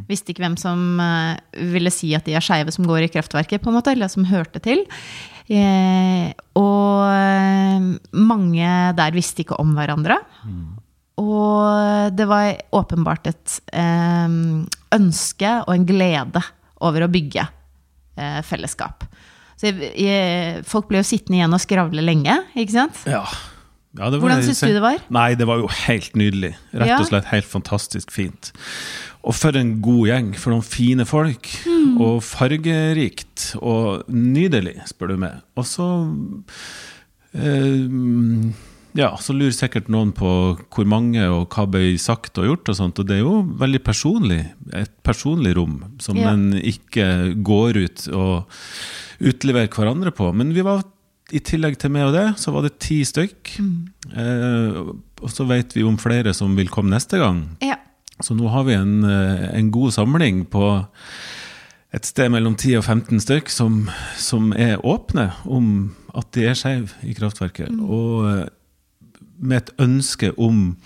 Visste 0.06 0.30
ikke 0.34 0.44
hvem 0.44 0.56
som 0.60 1.00
eh, 1.00 1.38
ville 1.72 1.90
si 1.90 2.10
at 2.14 2.26
de 2.28 2.34
er 2.36 2.44
skeive 2.44 2.70
som 2.74 2.84
går 2.86 3.06
i 3.06 3.08
Kraftverket, 3.10 3.62
på 3.64 3.70
en 3.72 3.78
måte, 3.78 3.90
eller 3.94 4.10
som 4.12 4.26
hørte 4.28 4.60
til. 4.62 4.84
Eh, 5.48 6.30
Og 6.54 7.08
mange 8.12 8.68
der 8.96 9.16
visste 9.16 9.42
ikke 9.42 9.58
om 9.58 9.72
hverandre. 9.74 10.18
Og 11.18 12.12
det 12.16 12.26
var 12.28 12.54
åpenbart 12.72 13.26
et 13.28 13.58
ønske 14.92 15.50
og 15.66 15.74
en 15.74 15.84
glede 15.88 16.40
over 16.80 17.04
å 17.04 17.10
bygge 17.12 17.44
fellesskap. 18.44 19.04
Så 19.60 19.70
jeg, 19.70 19.92
jeg, 20.00 20.62
folk 20.68 20.88
ble 20.90 21.02
jo 21.02 21.06
sittende 21.06 21.40
igjen 21.40 21.56
og 21.56 21.62
skravle 21.62 22.04
lenge, 22.04 22.38
ikke 22.58 22.76
sant? 22.76 23.02
Ja. 23.06 23.24
Ja, 23.92 24.08
det 24.08 24.22
var 24.22 24.24
Hvordan 24.24 24.44
syns 24.46 24.62
du 24.64 24.72
det 24.72 24.80
var? 24.80 25.02
Nei, 25.12 25.34
det 25.36 25.44
var 25.48 25.60
jo 25.60 25.66
helt 25.68 26.14
nydelig. 26.16 26.54
Rett 26.72 26.94
og 26.96 27.10
slett 27.10 27.28
helt 27.28 27.48
fantastisk 27.48 28.14
fint. 28.14 28.48
Og 29.20 29.36
for 29.36 29.58
en 29.58 29.74
god 29.84 30.06
gjeng. 30.08 30.30
For 30.40 30.54
noen 30.54 30.64
fine 30.64 31.04
folk. 31.08 31.50
Mm. 31.68 31.98
Og 32.00 32.22
fargerikt. 32.24 33.50
Og 33.60 34.08
nydelig, 34.08 34.78
spør 34.88 35.12
du 35.12 35.20
meg. 35.26 35.42
Og 35.60 35.68
så 35.68 35.88
eh, 37.36 37.84
Ja, 38.94 39.10
så 39.16 39.32
lurer 39.32 39.54
sikkert 39.56 39.86
noen 39.92 40.10
på 40.12 40.28
hvor 40.72 40.88
mange 40.88 41.22
og 41.32 41.46
hva 41.54 41.64
ble 41.70 41.94
sagt 42.00 42.36
og 42.38 42.44
gjort 42.50 42.68
og 42.68 42.76
sånt. 42.76 42.98
Og 43.00 43.06
det 43.08 43.16
er 43.16 43.22
jo 43.22 43.38
veldig 43.60 43.80
personlig. 43.86 44.40
Et 44.76 44.92
personlig 45.06 45.54
rom 45.56 45.78
som 45.98 46.16
Ja. 46.20 46.30
en 46.34 46.52
ikke 46.60 47.06
går 47.42 47.78
ut 47.86 48.08
og 48.12 48.44
utleverer 49.20 49.68
hverandre 49.72 50.12
på. 50.12 50.28
Men 50.34 50.52
vi 50.52 50.60
var 50.66 50.82
i 51.32 51.40
tillegg 51.40 51.78
til 51.80 51.90
meg 51.94 52.10
og 52.10 52.12
det, 52.12 52.26
så 52.36 52.52
var 52.52 52.62
det 52.66 52.78
ti 52.78 53.00
stykk. 53.08 53.54
Eh, 54.14 54.80
og 55.22 55.30
så 55.32 55.46
vet 55.48 55.72
vi 55.72 55.82
om 55.86 55.96
flere 55.96 56.34
som 56.36 56.54
vil 56.58 56.68
komme 56.68 56.90
neste 56.92 57.16
gang. 57.18 57.56
Ja. 57.62 57.76
Så 58.20 58.36
nå 58.36 58.48
har 58.52 58.64
vi 58.64 58.74
en, 58.76 59.02
eh, 59.04 59.48
en 59.58 59.70
god 59.72 59.92
samling 59.92 60.44
på 60.52 60.86
et 61.94 62.04
sted 62.04 62.30
mellom 62.30 62.54
10 62.56 62.76
og 62.78 62.84
15 62.84 63.20
stykk 63.20 63.48
som, 63.52 63.88
som 64.16 64.52
er 64.52 64.76
åpne 64.84 65.30
om 65.46 65.94
at 66.14 66.30
de 66.32 66.46
er 66.46 66.54
skeive 66.54 66.90
i 67.04 67.14
kraftverket. 67.14 67.68
Og 67.80 68.28
eh, 68.28 68.48
med 69.42 69.62
et 69.62 69.72
ønske 69.82 70.32
om, 70.40 70.76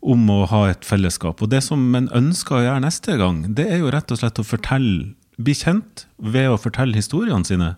om 0.00 0.30
å 0.32 0.40
ha 0.50 0.62
et 0.72 0.86
fellesskap. 0.88 1.42
Og 1.44 1.50
det 1.52 1.62
som 1.66 1.82
en 1.98 2.08
ønsker 2.16 2.56
å 2.58 2.62
gjøre 2.64 2.84
neste 2.86 3.16
gang, 3.20 3.42
det 3.54 3.68
er 3.70 3.82
jo 3.82 3.92
rett 3.92 4.10
og 4.14 4.20
slett 4.22 4.40
å 4.42 4.46
fortelle, 4.46 5.12
bli 5.40 5.54
kjent 5.56 6.06
ved 6.20 6.50
å 6.52 6.58
fortelle 6.60 6.96
historiene 6.98 7.46
sine, 7.48 7.74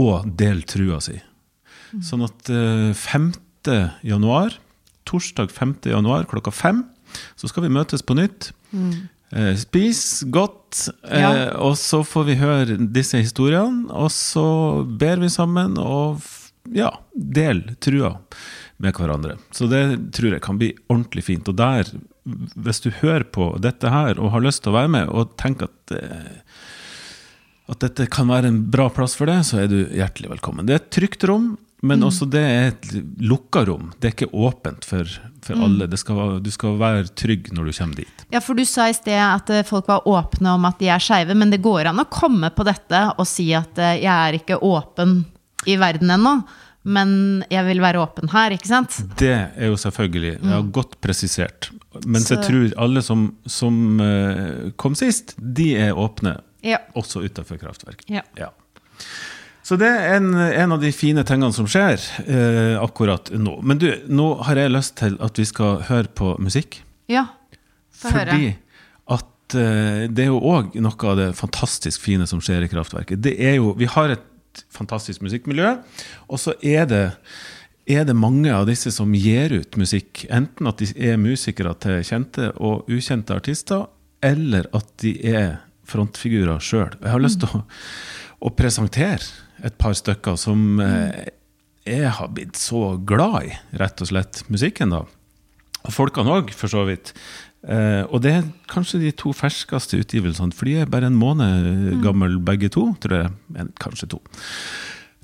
og 0.00 0.28
dele 0.36 0.64
trua 0.68 1.00
si. 1.04 1.18
Sånn 2.04 2.24
at 2.26 2.48
eh, 2.52 2.92
5. 2.96 3.30
januar, 4.04 4.56
torsdag 5.08 5.52
5. 5.54 5.74
januar 5.92 6.24
klokka 6.28 6.52
fem, 6.52 6.84
så 7.38 7.48
skal 7.48 7.66
vi 7.66 7.72
møtes 7.76 8.02
på 8.04 8.16
nytt. 8.18 8.50
Mm. 8.72 9.08
spis 9.58 10.22
godt, 10.30 10.88
eh, 11.08 11.20
Ja. 11.20 11.30
og 11.58 11.76
så 11.76 12.02
får 12.04 12.24
vi 12.28 12.34
høre 12.36 12.76
disse 12.92 13.18
historiene. 13.18 13.88
Og 13.90 14.10
så 14.10 14.84
ber 14.86 15.16
vi 15.22 15.28
sammen 15.32 15.78
og 15.78 16.20
ja, 16.72 16.90
del 17.14 17.62
trua 17.80 18.16
med 18.82 18.96
hverandre. 18.96 19.38
Så 19.56 19.68
det 19.70 19.82
tror 20.16 20.36
jeg 20.36 20.44
kan 20.44 20.58
bli 20.60 20.72
ordentlig 20.92 21.24
fint. 21.28 21.48
Og 21.48 21.56
der, 21.58 21.88
hvis 22.54 22.82
du 22.84 22.90
hører 23.02 23.24
på 23.24 23.54
dette 23.62 23.92
her 23.92 24.20
og 24.20 24.34
har 24.34 24.44
lyst 24.44 24.64
til 24.64 24.74
å 24.74 24.78
være 24.78 24.92
med, 24.92 25.12
og 25.12 25.36
tenker 25.40 25.70
at 25.70 25.96
eh, 25.96 26.42
at 27.66 27.82
dette 27.82 28.06
kan 28.14 28.28
være 28.30 28.50
en 28.50 28.58
bra 28.70 28.88
plass 28.94 29.16
for 29.18 29.26
det, 29.26 29.40
så 29.48 29.64
er 29.64 29.70
du 29.70 29.78
hjertelig 29.90 30.30
velkommen. 30.36 30.68
Det 30.68 30.74
er 30.76 30.82
et 30.84 30.92
trygt 30.94 31.24
rom, 31.26 31.56
men 31.86 32.04
også 32.06 32.28
det 32.30 32.42
er 32.42 32.68
et 32.70 32.92
lukka 33.20 33.64
rom. 33.68 33.90
Det 33.98 34.08
er 34.08 34.14
ikke 34.14 34.30
åpent 34.32 34.86
for, 34.86 35.10
for 35.44 35.64
alle. 35.66 35.88
Det 35.90 35.98
skal, 36.00 36.38
du 36.42 36.50
skal 36.54 36.78
være 36.80 37.08
trygg 37.18 37.50
når 37.54 37.68
du 37.68 37.76
kommer 37.76 38.00
dit. 38.02 38.26
ja, 38.32 38.42
for 38.42 38.58
du 38.58 38.64
sa 38.66 38.86
i 38.88 38.96
sted 38.96 39.18
at 39.18 39.50
eh, 39.52 39.66
folk 39.66 39.90
var 39.90 40.06
åpne 40.08 40.54
om 40.56 40.68
at 40.68 40.78
de 40.80 40.92
er 40.94 41.02
skeive, 41.02 41.34
men 41.34 41.52
det 41.52 41.62
går 41.64 41.90
an 41.90 42.02
å 42.02 42.08
komme 42.10 42.52
på 42.54 42.66
dette 42.66 43.02
og 43.16 43.26
si 43.28 43.50
at 43.56 43.78
eh, 43.82 43.98
jeg 44.04 44.14
er 44.14 44.38
ikke 44.38 44.62
åpen 44.62 45.24
i 45.66 45.74
verden 45.80 46.14
ennå, 46.14 46.38
men 46.86 47.10
jeg 47.50 47.66
vil 47.66 47.80
være 47.82 47.98
åpen 47.98 48.30
her, 48.30 48.54
ikke 48.54 48.68
sant? 48.70 48.96
Det 49.18 49.32
er 49.34 49.70
jo 49.72 49.76
selvfølgelig 49.80 50.36
ja, 50.46 50.60
godt 50.74 50.96
presisert. 51.02 51.70
Mens 52.06 52.30
jeg 52.30 52.44
tror 52.46 52.68
alle 52.84 53.02
som, 53.02 53.28
som 53.50 54.00
eh, 54.04 54.68
kom 54.78 54.94
sist, 54.98 55.34
de 55.38 55.72
er 55.88 55.96
åpne, 55.98 56.36
Ja. 56.66 56.78
også 56.98 57.24
utafor 57.26 57.58
kraftverk. 57.60 58.04
Ja. 58.10 58.22
Ja. 58.38 58.52
Så 59.66 59.74
det 59.80 59.88
er 59.90 60.16
en, 60.20 60.28
en 60.34 60.72
av 60.76 60.80
de 60.82 60.92
fine 60.94 61.24
tingene 61.26 61.50
som 61.54 61.66
skjer 61.66 61.98
eh, 62.26 62.76
akkurat 62.78 63.32
nå. 63.34 63.56
Men 63.66 63.80
du, 63.82 63.88
nå 64.06 64.28
har 64.46 64.60
jeg 64.62 64.70
lyst 64.74 64.94
til 65.00 65.16
at 65.22 65.38
vi 65.42 65.46
skal 65.48 65.80
høre 65.88 66.06
på 66.14 66.36
musikk. 66.38 66.78
Ja, 67.10 67.24
få 67.94 68.12
høre. 68.14 68.30
Fordi 68.36 68.52
at 69.16 69.58
eh, 69.58 70.04
det 70.10 70.26
er 70.28 70.30
jo 70.30 70.38
òg 70.54 70.78
noe 70.82 71.10
av 71.10 71.18
det 71.18 71.28
fantastisk 71.38 72.02
fine 72.06 72.26
som 72.30 72.38
skjer 72.42 72.62
i 72.66 72.70
kraftverket. 72.70 73.18
Det 73.26 73.34
er 73.42 73.58
jo, 73.58 73.72
Vi 73.78 73.90
har 73.90 74.14
et 74.14 74.22
fantastisk 74.72 75.24
musikkmiljø, 75.24 75.76
og 76.28 76.40
så 76.42 76.56
er 76.64 76.88
det, 76.90 77.04
er 77.86 78.06
det 78.08 78.16
mange 78.18 78.52
av 78.54 78.66
disse 78.68 78.92
som 78.94 79.14
gir 79.16 79.54
ut 79.56 79.78
musikk. 79.80 80.24
Enten 80.32 80.70
at 80.70 80.82
de 80.82 80.90
er 81.10 81.20
musikere 81.20 81.74
til 81.82 82.02
kjente 82.06 82.50
og 82.56 82.90
ukjente 82.90 83.36
artister, 83.36 83.86
eller 84.24 84.68
at 84.76 84.90
de 85.02 85.14
er 85.28 85.58
frontfigurer 85.86 86.62
sjøl. 86.62 86.96
Jeg 86.98 87.12
har 87.12 87.22
lyst 87.22 87.42
til 87.44 87.52
å, 87.52 87.62
å 88.42 88.52
presentere 88.56 89.22
et 89.64 89.76
par 89.80 89.94
stykker 89.96 90.36
som 90.40 90.80
eh, 90.82 91.28
jeg 91.86 92.10
har 92.18 92.32
blitt 92.34 92.58
så 92.58 92.96
glad 93.06 93.46
i, 93.46 93.52
rett 93.78 94.02
og 94.02 94.10
slett, 94.10 94.42
musikken, 94.52 94.92
da. 94.92 95.04
Og 95.86 95.94
folkene 95.94 96.32
òg, 96.40 96.50
for 96.56 96.70
så 96.70 96.82
vidt. 96.88 97.12
Eh, 97.66 98.04
og 98.06 98.22
det 98.22 98.32
er 98.32 98.50
kanskje 98.70 99.00
de 99.02 99.12
to 99.18 99.32
ferskeste 99.34 99.98
utgivelsene, 99.98 100.54
for 100.54 100.68
de 100.68 100.76
er 100.82 100.90
bare 100.90 101.10
en 101.10 101.18
måned 101.18 101.96
gammel 102.04 102.38
begge 102.46 102.70
to, 102.72 102.88
tror 103.02 103.16
jeg. 103.18 103.32
En, 103.58 103.72
kanskje 103.82 104.10
to. 104.14 104.20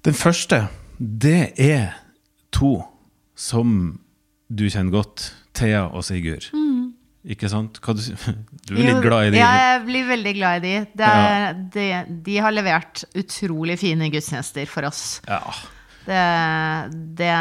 Den 0.03 0.17
første, 0.19 0.65
det 0.99 1.53
er 1.61 1.93
to 2.55 2.81
som 3.39 4.01
du 4.51 4.67
kjenner 4.69 4.93
godt. 4.95 5.31
Thea 5.53 5.85
og 5.93 6.05
Sigurd. 6.07 6.49
Ikke 7.23 7.47
sant? 7.51 7.79
Du, 7.79 8.01
du 8.67 8.75
er 8.75 8.89
litt 8.89 9.03
glad 9.05 9.29
i 9.29 9.35
de? 9.35 9.39
Ja, 9.39 9.51
jeg 9.75 9.85
blir 9.87 10.09
veldig 10.09 10.33
glad 10.35 10.59
i 10.59 10.65
de. 10.65 10.75
Det 10.99 11.11
er, 11.11 11.61
de, 11.77 11.87
de 12.27 12.39
har 12.43 12.55
levert 12.55 13.05
utrolig 13.15 13.79
fine 13.79 14.11
gudstjenester 14.11 14.67
for 14.71 14.89
oss. 14.89 15.21
Ja. 15.29 15.39
Det, 16.07 16.23
det 17.19 17.33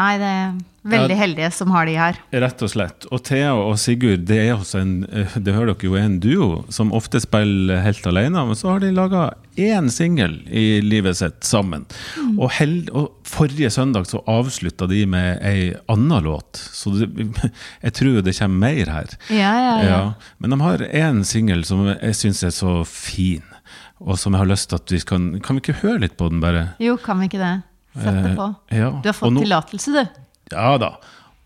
Nei, 0.00 0.12
det 0.20 0.28
er 0.30 0.52
veldig 0.90 1.12
Ja. 1.16 1.20
heldige 1.20 1.48
som 1.52 1.70
har 1.74 1.84
de 1.86 1.94
her. 1.98 2.16
Rett 2.32 2.62
og 2.64 2.70
slett. 2.72 3.04
Og 3.12 3.20
Thea 3.26 3.50
og 3.52 3.74
Sigurd, 3.78 4.22
det 4.28 4.38
er 4.46 4.54
også 4.54 4.78
en 4.80 4.92
eh, 5.12 5.34
det 5.36 5.52
hører 5.52 5.74
dere 5.74 5.84
jo, 5.88 5.96
er 5.98 6.06
en 6.08 6.20
duo 6.22 6.64
som 6.72 6.92
ofte 6.96 7.20
spiller 7.20 7.82
helt 7.84 8.06
alene, 8.08 8.46
men 8.48 8.56
så 8.56 8.70
har 8.72 8.80
de 8.80 8.92
laga 8.96 9.26
én 9.60 9.90
singel 9.92 10.38
i 10.48 10.80
livet 10.80 11.18
sitt 11.20 11.44
sammen. 11.44 11.84
Og, 12.38 12.48
held, 12.56 12.88
og 12.96 13.10
forrige 13.28 13.68
søndag 13.74 14.06
så 14.08 14.22
avslutta 14.30 14.88
de 14.88 15.02
med 15.10 15.42
ei 15.44 15.74
anna 15.92 16.20
låt, 16.24 16.56
så 16.56 16.94
det, 16.96 17.10
jeg 17.84 17.92
tror 18.00 18.22
det 18.24 18.38
kommer 18.38 18.64
mer 18.70 18.94
her. 18.96 19.16
Ja, 19.28 19.54
ja, 19.84 20.02
men 20.38 20.50
de 20.56 20.60
har 20.64 20.78
én 20.88 21.24
singel 21.28 21.66
som 21.68 21.84
jeg 21.92 22.16
syns 22.16 22.40
er 22.46 22.54
så 22.56 22.80
fin, 22.88 23.44
og 24.00 24.16
som 24.16 24.32
jeg 24.32 24.40
har 24.46 24.48
lyst 24.48 24.70
til 24.70 24.80
at 24.80 24.88
vi 24.94 24.98
kan 25.04 25.24
Kan 25.44 25.58
vi 25.58 25.60
ikke 25.66 25.82
høre 25.82 26.00
litt 26.06 26.16
på 26.16 26.30
den, 26.32 26.40
bare? 26.40 26.70
Jo, 26.80 26.96
kan 26.96 27.20
vi 27.20 27.28
ikke 27.28 27.42
det? 27.42 27.58
Sett 27.94 28.20
det 28.24 28.34
på. 28.36 28.48
Eh, 28.70 28.78
ja. 28.78 28.90
Du 29.02 29.08
har 29.08 29.16
fått 29.16 29.32
nå- 29.34 29.42
tillatelse, 29.42 29.92
du. 29.92 30.20
Ja 30.52 30.76
da. 30.78 30.92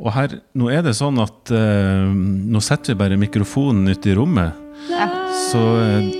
Og 0.00 0.10
her, 0.12 0.40
nå 0.58 0.68
er 0.74 0.82
det 0.82 0.92
sånn 0.98 1.18
at 1.22 1.50
eh, 1.54 2.10
nå 2.10 2.60
setter 2.60 2.94
vi 2.94 2.98
bare 3.04 3.16
mikrofonen 3.20 3.88
ute 3.88 4.10
i 4.10 4.14
rommet. 4.18 4.52
Så 5.52 5.62
eh, 5.80 6.10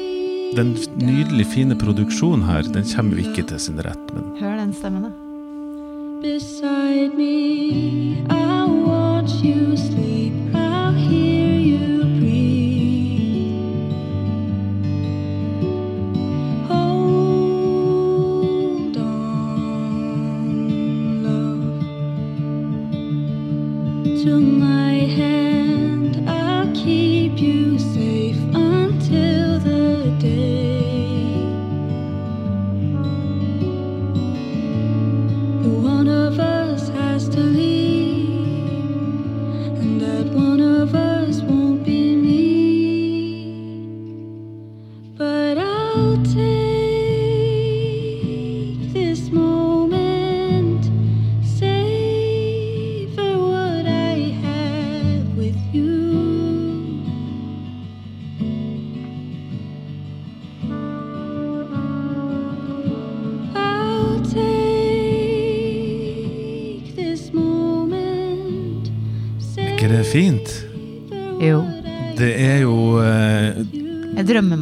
den 0.55 0.77
nydelig 1.03 1.47
fine 1.51 1.75
produksjonen 1.77 2.47
her, 2.47 2.63
den 2.63 2.87
kommer 2.87 3.19
jo 3.19 3.27
ikke 3.31 3.49
til 3.51 3.59
sin 3.59 3.81
rett. 3.83 4.13
Men 4.15 4.31
Hør 4.41 4.57
den 4.63 4.73
stemmen, 4.79 5.09
da. 5.09 5.13
Beside 6.23 7.11
me, 7.19 8.25
I 8.31 8.65
watch 8.87 9.43
you 9.45 9.77
sleep. 9.77 10.14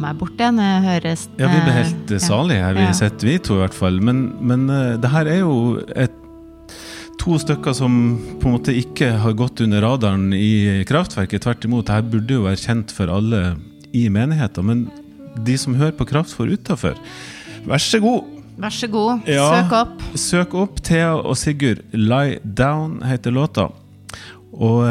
Meg 0.03 0.17
bort 0.19 0.35
igjen. 0.39 0.59
jeg 0.61 0.83
høres 0.87 1.23
Ja, 1.39 1.47
vi 1.47 1.59
blir 1.63 1.71
eh, 1.73 1.79
helt 1.81 2.11
eh, 2.17 2.21
salige 2.23 2.63
her, 2.65 2.75
vi 2.77 2.85
Ja. 2.87 2.91
sitter 2.99 3.29
vi 3.29 3.37
to 3.39 3.55
i 3.57 3.61
hvert 3.63 3.77
fall. 3.77 3.99
Men, 4.03 4.21
men 4.41 4.67
eh, 4.69 4.97
det 5.01 5.09
her 5.13 5.29
er 5.31 5.39
jo 5.41 5.55
et, 5.95 6.11
to 7.23 7.37
stykker 7.39 7.73
som 7.77 7.93
på 8.41 8.49
en 8.49 8.55
måte 8.57 8.73
ikke 8.75 9.13
har 9.23 9.33
gått 9.39 9.61
under 9.63 9.81
radaren 9.85 10.33
i 10.35 10.83
kraftverket. 10.89 11.45
Tvert 11.45 11.63
imot, 11.69 11.87
det 11.87 11.95
her 11.95 12.09
burde 12.15 12.35
jo 12.35 12.43
være 12.47 12.59
kjent 12.59 12.91
for 12.91 13.07
alle 13.13 13.55
i 13.95 14.07
menigheten. 14.11 14.65
Men 14.67 14.81
de 15.45 15.55
som 15.57 15.75
hører 15.79 15.95
på 15.97 16.05
Kraftfor 16.09 16.51
utafor, 16.51 16.97
vær 17.65 17.79
så 17.81 18.01
god! 18.03 18.25
Vær 18.59 18.69
så 18.75 18.85
god, 18.91 19.23
Ja. 19.25 19.47
søk 19.63 19.71
opp. 19.79 20.01
Søk 20.19 20.51
opp 20.53 20.81
Thea 20.85 21.15
og 21.15 21.33
Sigurd. 21.37 21.79
'Lie 21.93 22.37
Down' 22.45 22.99
heter 23.07 23.31
låta. 23.33 23.69
Og, 24.53 24.83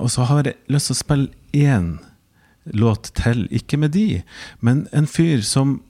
og 0.00 0.08
så 0.08 0.24
har 0.24 0.42
jeg 0.48 0.54
lyst 0.72 0.88
til 0.88 0.94
å 0.96 1.02
spille 1.02 1.28
én 1.52 1.98
låt 2.66 3.12
til. 3.18 3.48
Ikke 3.50 3.76
med 3.78 3.90
de, 3.92 4.22
men 4.60 4.86
en 4.92 5.06
fyr 5.06 5.42
som 5.42 5.80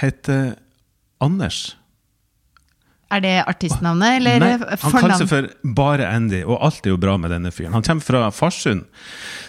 heter 0.00 0.54
Anders. 1.22 1.76
Er 3.12 3.20
det 3.20 3.32
artistnavnet, 3.46 4.16
eller 4.22 4.38
Nei, 4.40 4.52
han 4.56 4.94
kaller 4.96 5.18
seg 5.20 5.28
for 5.28 5.48
Bare 5.76 6.06
Andy, 6.08 6.38
og 6.48 6.62
alt 6.64 6.86
er 6.88 6.94
jo 6.94 7.00
bra 7.00 7.18
med 7.20 7.30
denne 7.34 7.50
fyren. 7.52 7.74
Han 7.76 7.84
kommer 7.84 8.00
fra 8.06 8.30
Farsund. 8.32 8.86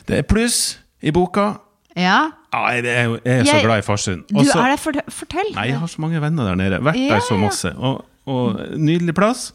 Det 0.09 0.17
er 0.19 0.25
pluss 0.27 0.77
i 1.01 1.13
boka. 1.15 1.53
Ja, 1.95 2.25
Nei, 2.53 2.73
jeg 2.81 2.85
er, 2.91 3.13
jeg 3.23 3.39
er 3.39 3.45
så 3.47 3.53
Jeg- 3.55 3.63
glad 3.65 3.79
i 3.79 3.85
Farsund. 3.87 4.25
du 4.29 4.39
er 4.39 4.69
det, 4.73 4.79
fort- 4.79 5.07
fortell. 5.09 5.53
Nei, 5.55 5.67
jeg 5.71 5.79
har 5.79 5.87
så 5.87 6.01
mange 6.01 6.19
venner 6.21 6.43
der 6.51 6.55
nede. 6.55 6.79
Vært 6.83 6.95
Ja, 6.99 7.13
der 7.15 7.19
så 7.21 7.37
masse. 7.39 7.71
Og, 7.77 8.05
og 8.27 8.59
nydelig 8.77 9.15
plass. 9.15 9.53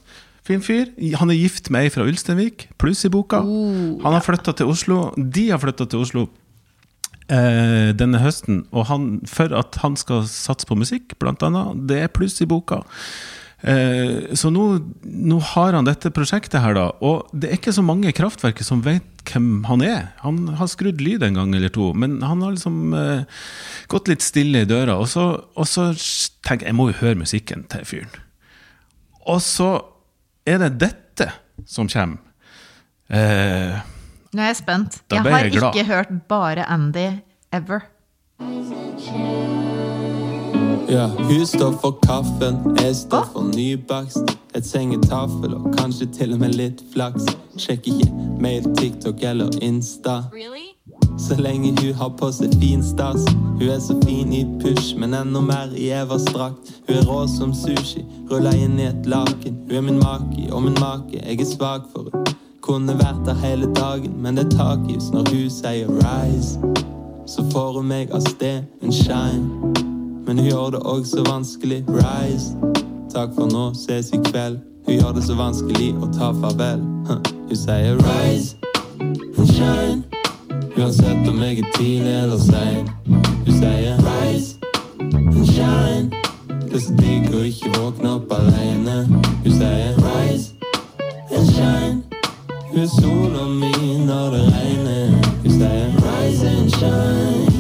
Fin 0.49 0.65
fyr. 0.65 0.89
Han 1.21 1.29
er 1.29 1.37
gift 1.37 1.69
med 1.75 1.85
ei 1.85 1.93
fra 1.93 2.07
Ulsteinvik, 2.09 2.71
pluss 2.81 3.05
i 3.05 3.13
boka. 3.13 3.43
Oh, 3.45 3.99
han 4.01 4.15
har 4.17 4.25
flytta 4.25 4.55
til 4.57 4.71
Oslo. 4.73 5.01
De 5.17 5.51
har 5.51 5.61
flytta 5.61 5.85
til 5.85 6.05
Oslo 6.07 6.29
eh, 7.29 7.91
denne 7.97 8.23
høsten. 8.23 8.63
Og 8.73 8.89
han, 8.89 9.11
for 9.29 9.53
at 9.57 9.77
han 9.83 9.99
skal 10.01 10.25
satse 10.31 10.69
på 10.69 10.79
musikk, 10.79 11.19
blant 11.21 11.45
annet. 11.45 11.85
Det 11.91 12.01
er 12.05 12.15
pluss 12.15 12.41
i 12.41 12.49
boka. 12.49 12.81
Eh, 13.59 14.31
så 14.39 14.53
nå, 14.55 14.65
nå 15.03 15.41
har 15.53 15.75
han 15.75 15.89
dette 15.89 16.13
prosjektet 16.15 16.63
her, 16.63 16.77
da. 16.79 16.87
Og 17.05 17.29
det 17.35 17.51
er 17.51 17.59
ikke 17.59 17.75
så 17.75 17.85
mange 17.85 18.09
i 18.11 18.17
kraftverket 18.17 18.67
som 18.67 18.85
vet 18.87 19.05
hvem 19.29 19.67
han 19.69 19.85
er. 19.85 20.09
Han 20.23 20.55
har 20.57 20.71
skrudd 20.71 21.03
lyd 21.05 21.27
en 21.27 21.37
gang 21.41 21.53
eller 21.59 21.73
to, 21.75 21.91
men 21.93 22.21
han 22.25 22.41
har 22.45 22.55
liksom 22.57 22.97
eh, 22.97 23.45
gått 23.93 24.09
litt 24.09 24.25
stille 24.25 24.65
i 24.65 24.71
døra. 24.71 24.97
Og 24.97 25.11
så, 25.13 25.29
og 25.53 25.69
så 25.69 25.91
tenker 26.47 26.65
jeg 26.65 26.73
jeg 26.73 26.81
må 26.81 26.91
jo 26.93 27.01
høre 27.03 27.21
musikken 27.21 27.69
til 27.69 27.85
fyren. 27.89 28.19
Og 29.29 29.43
så 29.45 29.73
er 30.55 30.59
det 30.65 30.73
dette 30.81 31.31
som 31.67 31.89
kommer. 31.89 32.19
Eh, 33.11 33.79
Nå 34.33 34.43
er 34.45 34.51
jeg 34.53 34.57
spent. 34.61 34.99
Da 35.09 35.17
Jeg 35.17 35.25
ble 35.25 35.33
har 35.33 35.45
jeg 35.47 35.53
glad. 35.57 35.75
ikke 35.75 35.87
hørt 35.89 36.11
bare 36.29 36.67
Andy 36.69 37.07
ever. 37.53 37.87
Ja, 40.89 41.07
hun 41.07 41.45
står 41.47 41.75
for 41.83 41.99
kaffen, 42.07 42.57
jeg 42.81 42.95
står 42.97 43.27
for 43.33 43.45
nybakst. 43.53 44.31
Et 44.57 44.65
sengetafel 44.67 45.53
og 45.55 45.67
kanskje 45.77 46.07
til 46.17 46.33
og 46.33 46.41
med 46.41 46.55
litt 46.57 46.81
flaks. 46.95 47.27
Sjekk 47.61 47.91
ikke 47.93 48.09
mail, 48.41 48.65
TikTok 48.79 49.21
eller 49.23 49.53
Insta. 49.63 50.23
Så 51.19 51.35
lenge 51.37 51.75
hun 51.81 51.95
har 51.95 52.11
på 52.11 52.31
seg 52.33 52.55
fin 52.61 52.83
stas. 52.85 53.25
Hun 53.59 53.69
er 53.69 53.81
så 53.81 53.97
fin 54.05 54.33
i 54.33 54.45
push, 54.63 54.97
men 54.97 55.15
enda 55.15 55.41
mer 55.41 55.75
i 55.77 55.91
Evas 55.91 56.25
drakt. 56.25 56.71
Hun 56.89 56.97
er 56.97 57.07
rå 57.09 57.27
som 57.29 57.55
sushi, 57.55 58.05
rulla 58.31 58.53
inn 58.55 58.79
i 58.79 58.87
et 58.87 59.07
laken. 59.07 59.57
Hun 59.69 59.77
er 59.77 59.83
min 59.83 59.99
maki 59.99 60.49
og 60.53 60.63
min 60.63 60.79
make, 60.81 61.19
jeg 61.19 61.41
er 61.41 61.51
svak 61.51 61.89
for 61.93 62.11
henne. 62.13 62.37
Kunne 62.63 62.95
vært 62.99 63.25
der 63.27 63.35
hele 63.43 63.67
dagen, 63.75 64.15
men 64.23 64.37
det 64.37 64.45
er 64.47 64.57
tak 64.57 64.87
i 64.89 64.95
henne 64.95 65.19
når 65.19 65.31
hun 65.33 65.51
sier 65.51 65.91
rise. 66.05 66.61
Så 67.27 67.45
får 67.53 67.81
hun 67.81 67.89
meg 67.89 68.15
av 68.15 68.23
sted, 68.29 68.63
en 68.83 68.93
shine. 68.93 69.75
men 70.27 70.39
hun 70.39 70.47
gjør 70.47 70.71
det 70.77 70.81
òg 70.85 71.07
så 71.09 71.25
vanskelig. 71.27 71.85
Rise. 71.89 72.55
Takk 73.15 73.35
for 73.35 73.49
nå, 73.49 73.73
ses 73.75 74.13
i 74.13 74.21
kveld. 74.31 74.61
Hun 74.87 74.95
gjør 74.95 75.13
det 75.17 75.25
så 75.25 75.35
vanskelig 75.35 75.95
å 75.99 76.13
ta 76.13 76.33
farvel. 76.41 76.85
Hun 77.09 77.57
sier 77.57 77.97
rise 77.97 78.57
and 79.39 79.49
shine. 79.49 80.08
Uansett 80.79 81.29
om 81.29 81.43
jeg 81.43 81.59
er 81.59 81.65
tidlig 81.75 82.23
eller 82.23 82.39
sein. 82.39 82.89
Hun 83.47 83.55
sier 83.59 83.97
rise 83.99 84.57
and 85.03 85.47
shine. 85.47 86.11
Det 86.69 86.77
er 86.79 86.85
så 86.85 86.95
digg 87.01 87.35
å 87.35 87.41
ikke 87.49 87.73
våkne 87.75 88.13
opp 88.21 88.31
alene. 88.37 88.95
Hun 89.43 89.57
sier 89.57 89.99
rise 89.99 90.55
and 91.35 91.51
shine. 91.51 91.99
Hun 92.71 92.79
er 92.85 92.89
sola 92.95 93.49
mi 93.51 93.99
når 94.07 94.37
det 94.37 94.45
regner. 94.55 95.19
Hun 95.43 95.59
sier 95.59 95.99
rise 96.07 96.55
and 96.55 96.71
shine. 96.79 97.51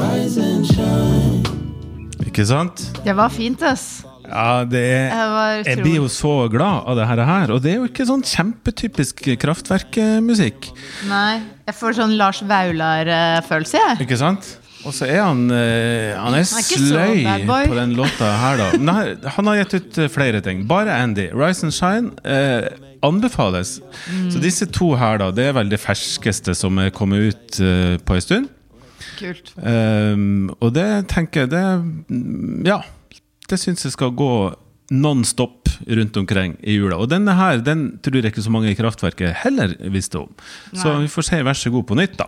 Rise 0.00 0.42
and 0.42 0.66
shine. 0.66 1.56
Ikke 2.26 2.46
sant? 2.50 2.88
Det 3.04 3.14
var 3.16 3.30
fint, 3.30 3.62
ass. 3.62 4.09
Ja, 4.30 4.64
det 4.64 4.84
er 4.94 5.62
Jeg 5.66 5.82
blir 5.82 5.98
jo 6.00 6.08
så 6.12 6.34
glad 6.52 6.86
av 6.88 6.96
det 6.96 7.06
her, 7.10 7.52
og 7.52 7.62
det 7.64 7.74
er 7.74 7.78
jo 7.82 7.90
ikke 7.90 8.06
sånn 8.08 8.24
kjempetypisk 8.26 9.24
kraftverkmusikk. 9.42 10.70
Nei, 11.10 11.42
jeg 11.66 11.78
får 11.78 11.98
sånn 12.00 12.16
Lars 12.20 12.42
Vaular-følelse, 12.46 13.82
jeg. 13.82 14.02
Ikke 14.06 14.20
sant? 14.20 14.54
Og 14.80 14.94
så 14.96 15.04
er 15.10 15.18
han 15.20 15.42
eh, 15.52 16.16
Han 16.16 16.32
er 16.32 16.38
Han 16.38 16.38
er 16.38 16.44
sløy 16.46 17.24
på 17.68 17.74
den 17.76 17.96
låta 17.98 18.30
her, 18.40 18.60
da. 18.60 18.68
Nei, 18.80 19.02
han 19.36 19.50
har 19.50 19.58
gitt 19.60 19.74
ut 19.76 19.98
eh, 20.00 20.08
flere 20.12 20.40
ting. 20.44 20.64
Bare 20.70 20.94
Andy. 20.96 21.28
Rise 21.36 21.66
and 21.68 21.76
Shine 21.76 22.14
eh, 22.24 22.70
anbefales. 23.04 23.78
Mm. 24.08 24.30
Så 24.32 24.40
disse 24.40 24.68
to 24.72 24.94
her, 25.00 25.20
da, 25.20 25.28
det 25.36 25.50
er 25.50 25.58
vel 25.58 25.72
det 25.72 25.80
ferskeste 25.82 26.56
som 26.56 26.80
er 26.80 26.94
kommet 26.96 27.28
ut 27.28 27.60
eh, 27.60 27.98
på 28.00 28.16
en 28.16 28.24
stund. 28.24 28.48
Kult. 29.20 29.52
Um, 29.56 30.48
og 30.60 30.72
det 30.76 30.86
tenker 31.12 31.44
jeg 31.44 31.50
det 31.52 31.60
mm, 32.08 32.62
Ja, 32.64 32.78
det 33.50 33.58
syns 33.60 33.84
jeg 33.86 33.92
skal 33.96 34.10
gå 34.16 34.30
non 34.90 35.22
stop 35.24 35.68
rundt 35.86 36.16
omkring 36.18 36.56
i 36.66 36.74
jula. 36.80 36.96
Og 36.98 37.08
denne 37.12 37.34
her 37.38 37.60
den 37.62 37.98
tror 38.02 38.18
jeg 38.20 38.32
ikke 38.32 38.42
så 38.42 38.50
mange 38.50 38.72
i 38.72 38.78
kraftverket 38.78 39.36
heller 39.44 39.76
visste 39.94 40.18
om. 40.24 40.32
Så 40.72 40.90
Nei. 40.90 41.04
vi 41.04 41.12
får 41.12 41.28
si 41.28 41.42
vær 41.46 41.58
så 41.58 41.70
god 41.70 41.86
på 41.90 41.98
nytt, 41.98 42.16
da. 42.18 42.26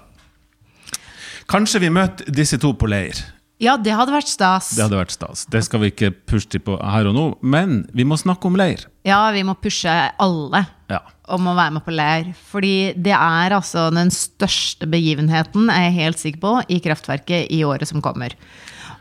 Kanskje 1.51 1.81
vi 1.83 1.91
møter 1.93 2.29
disse 2.33 2.59
to 2.63 2.71
på 2.79 2.89
leir. 2.91 3.19
Ja, 3.63 3.77
det 3.79 3.93
hadde 3.95 4.11
vært 4.15 4.31
stas. 4.31 4.73
Det 4.75 4.83
hadde 4.83 4.99
vært 4.99 5.13
stas. 5.15 5.45
Det 5.51 5.61
skal 5.63 5.83
vi 5.85 5.91
ikke 5.93 6.09
pushe 6.27 6.49
til 6.51 6.63
på 6.67 6.75
her 6.83 7.07
og 7.11 7.15
nå, 7.15 7.25
men 7.47 7.83
vi 7.95 8.07
må 8.09 8.17
snakke 8.19 8.49
om 8.49 8.57
leir. 8.59 8.87
Ja, 9.07 9.21
vi 9.35 9.45
må 9.47 9.55
pushe 9.59 9.91
alle 10.19 10.65
Ja. 10.91 10.99
om 11.29 11.47
å 11.47 11.55
være 11.55 11.73
med 11.77 11.85
på 11.85 11.95
leir. 11.95 12.33
Fordi 12.51 12.93
det 12.97 13.15
er 13.15 13.55
altså 13.55 13.89
den 13.95 14.11
største 14.11 14.87
begivenheten, 14.91 15.71
er 15.71 15.91
jeg 15.91 15.99
helt 16.01 16.19
sikker 16.19 16.41
på, 16.43 16.55
i 16.75 16.81
kraftverket 16.81 17.51
i 17.55 17.63
året 17.63 17.87
som 17.87 18.03
kommer. 18.03 18.35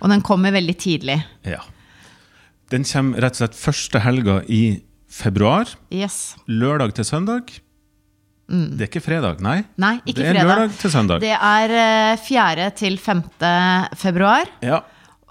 Og 0.02 0.10
den 0.10 0.22
kommer 0.22 0.52
veldig 0.52 0.78
tidlig. 0.78 1.24
ja. 1.46 1.62
Den 2.72 2.86
kommer 2.88 3.20
rett 3.24 3.36
og 3.36 3.44
slett 3.44 3.58
første 3.60 4.00
helga 4.04 4.40
i 4.48 4.62
februar. 5.12 5.70
Yes. 5.92 6.38
Lørdag 6.48 6.96
til 6.96 7.08
søndag. 7.08 7.52
Det 8.52 8.84
er 8.84 8.90
ikke 8.90 9.04
fredag, 9.04 9.40
nei? 9.44 9.62
Mm. 9.64 9.68
Nei, 9.80 9.94
ikke 10.04 10.18
det 10.18 10.26
er 10.26 10.34
fredag. 10.34 10.50
lørdag 10.50 10.74
til 10.82 10.92
søndag. 10.92 11.22
Det 11.24 11.36
er 11.36 11.74
eh, 11.82 12.24
4. 12.26 12.66
til 12.76 12.98
5. 13.00 13.22
februar. 14.02 14.50
Ja. 14.64 14.82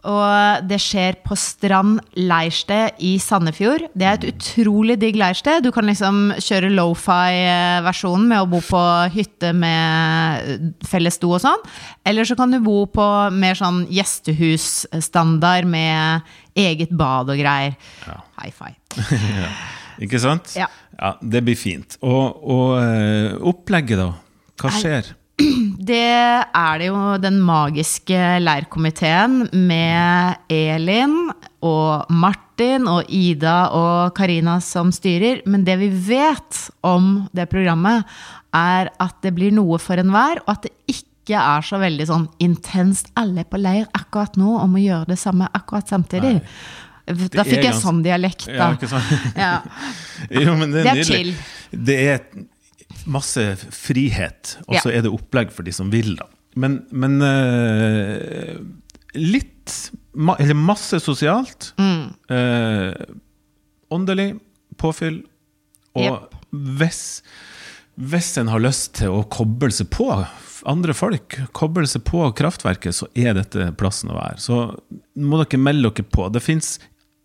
Og 0.09 0.65
det 0.69 0.79
skjer 0.81 1.19
på 1.27 1.37
Strand 1.37 1.99
leirsted 2.17 3.01
i 3.05 3.17
Sandefjord. 3.21 3.85
Det 3.93 4.07
er 4.07 4.17
et 4.17 4.29
utrolig 4.31 4.97
digg 5.01 5.19
leirsted. 5.21 5.65
Du 5.67 5.71
kan 5.75 5.89
liksom 5.89 6.31
kjøre 6.41 6.71
lofi-versjonen 6.73 8.31
med 8.31 8.45
å 8.45 8.49
bo 8.49 8.63
på 8.65 8.83
hytte 9.13 9.53
med 9.57 10.81
felles 10.89 11.21
do 11.21 11.35
og 11.37 11.43
sånn. 11.45 11.69
Eller 12.09 12.29
så 12.29 12.37
kan 12.39 12.53
du 12.53 12.61
bo 12.65 12.87
på 12.89 13.07
mer 13.37 13.59
sånn 13.59 13.85
gjestehusstandard 13.93 15.69
med 15.69 16.33
eget 16.57 16.97
bad 16.97 17.33
og 17.33 17.41
greier. 17.41 17.77
High 18.41 18.57
five. 18.61 18.81
Ikke 20.01 20.21
sant? 20.23 20.55
Ja. 20.57 20.71
ja. 20.97 21.15
Det 21.21 21.45
blir 21.45 21.59
fint. 21.61 21.99
Og, 22.01 22.41
og 22.41 22.77
eh, 22.81 23.37
opplegget, 23.53 24.01
da? 24.01 24.15
Hva 24.61 24.73
skjer? 24.73 25.15
Det 25.91 26.01
er 26.55 26.79
det 26.81 26.87
jo 26.91 26.99
den 27.23 27.39
magiske 27.43 28.19
leirkomiteen 28.45 29.47
med 29.67 30.37
Elin 30.53 31.15
og 31.67 32.11
Martin 32.13 32.87
og 32.91 33.09
Ida 33.09 33.55
og 33.77 34.13
Karina 34.17 34.59
som 34.65 34.93
styrer. 34.95 35.41
Men 35.51 35.65
det 35.67 35.79
vi 35.81 35.89
vet 36.11 36.61
om 36.87 37.25
det 37.37 37.49
programmet, 37.53 38.05
er 38.55 38.91
at 39.01 39.17
det 39.25 39.33
blir 39.37 39.53
noe 39.55 39.79
for 39.83 40.01
enhver, 40.03 40.41
og 40.45 40.53
at 40.57 40.65
det 40.69 40.73
ikke 40.91 41.39
er 41.39 41.63
så 41.67 41.79
veldig 41.79 42.07
sånn 42.09 42.25
intenst 42.43 43.13
alle 43.21 43.45
på 43.47 43.61
leir 43.63 43.85
akkurat 43.95 44.35
nå 44.41 44.57
om 44.59 44.75
å 44.75 44.83
gjøre 44.83 45.13
det 45.13 45.19
samme 45.21 45.47
akkurat 45.55 45.87
samtidig. 45.91 46.41
Da 47.11 47.43
er 47.43 47.47
fikk 47.49 47.65
jeg 47.67 47.77
sånn 47.79 48.01
dialekt, 48.05 48.49
Ja, 48.51 48.69
da. 48.69 48.73
ikke 48.79 48.91
sant? 48.91 49.35
Ja. 49.39 49.53
Jo, 50.45 50.55
men 50.59 50.71
det 50.75 50.83
er, 50.83 50.85
Det 50.85 50.91
er 50.91 50.99
nydelig. 51.01 51.11
chill. 51.11 51.35
Det 51.91 51.99
er 52.13 52.19
masse 53.09 53.45
frihet, 53.75 54.57
og 54.67 54.81
så 54.83 54.93
er 54.93 55.05
det 55.05 55.13
opplegg 55.15 55.53
for 55.55 55.67
de 55.67 55.75
som 55.75 55.93
vil, 55.93 56.15
da. 56.19 56.29
Men, 56.59 56.81
men 56.91 57.21
uh, 57.23 58.57
litt 59.15 59.77
ma 60.19 60.35
Eller 60.43 60.59
masse 60.59 60.99
sosialt. 60.99 61.69
Mm. 61.79 62.09
Uh, 62.27 63.15
åndelig 63.95 64.33
påfyll. 64.83 65.21
Og 65.95 66.09
yep. 66.09 66.35
hvis, 66.51 67.03
hvis 67.95 68.33
en 68.41 68.51
har 68.51 68.63
lyst 68.63 68.97
til 68.99 69.15
å 69.15 69.23
koble 69.31 69.71
seg 69.75 69.93
på 69.95 70.09
andre 70.69 70.95
folk, 70.97 71.39
koble 71.57 71.87
seg 71.89 72.03
på 72.09 72.25
kraftverket, 72.37 72.97
så 72.97 73.09
er 73.15 73.37
dette 73.39 73.71
plassen 73.81 74.13
å 74.13 74.19
være. 74.19 74.41
Så 74.43 74.59
må 75.21 75.41
dere 75.41 75.63
melde 75.63 75.91
dere 75.91 76.11
på. 76.11 76.27
Det 76.33 76.43
fins 76.45 76.75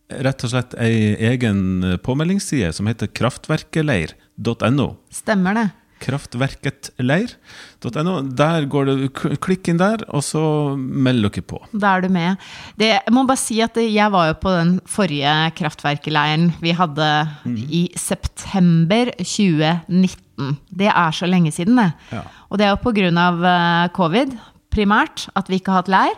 rett 0.09 0.43
og 0.45 0.49
slett 0.51 0.75
ei 0.81 1.15
egen 1.31 1.97
påmeldingsside 2.05 2.73
som 2.75 2.87
heter 2.89 3.07
kraftverkeleir.no. 3.15 4.87
Stemmer 5.13 5.53
det. 5.57 5.67
Kraftverketleir.no. 6.03 8.13
Der 8.35 8.65
går 8.69 8.83
det, 8.89 8.95
Klikk 9.43 9.67
inn 9.71 9.79
der, 9.79 10.03
og 10.11 10.23
så 10.27 10.43
meld 10.77 11.23
dere 11.25 11.41
på. 11.47 11.57
Da 11.71 11.95
er 11.95 12.01
du 12.05 12.09
med. 12.13 12.31
Det, 12.77 12.89
jeg 12.97 13.13
må 13.15 13.25
bare 13.27 13.41
si 13.41 13.61
at 13.63 13.75
jeg 13.79 14.11
var 14.13 14.23
jo 14.29 14.35
på 14.43 14.49
den 14.53 14.71
forrige 14.89 15.51
kraftverkeleiren 15.57 16.45
vi 16.61 16.71
hadde 16.75 17.27
i 17.47 17.89
september 17.99 19.05
2019. 19.21 20.57
Det 20.69 20.89
er 20.91 21.11
så 21.15 21.25
lenge 21.31 21.51
siden, 21.55 21.75
det. 21.79 21.91
Ja. 22.11 22.21
Og 22.51 22.57
det 22.59 22.65
er 22.67 22.71
jo 22.75 22.91
av 23.15 23.43
eh, 23.47 23.87
covid, 23.95 24.29
primært, 24.75 25.29
at 25.35 25.49
vi 25.49 25.55
ikke 25.61 25.71
har 25.71 25.81
hatt 25.83 25.95
leir. 25.95 26.15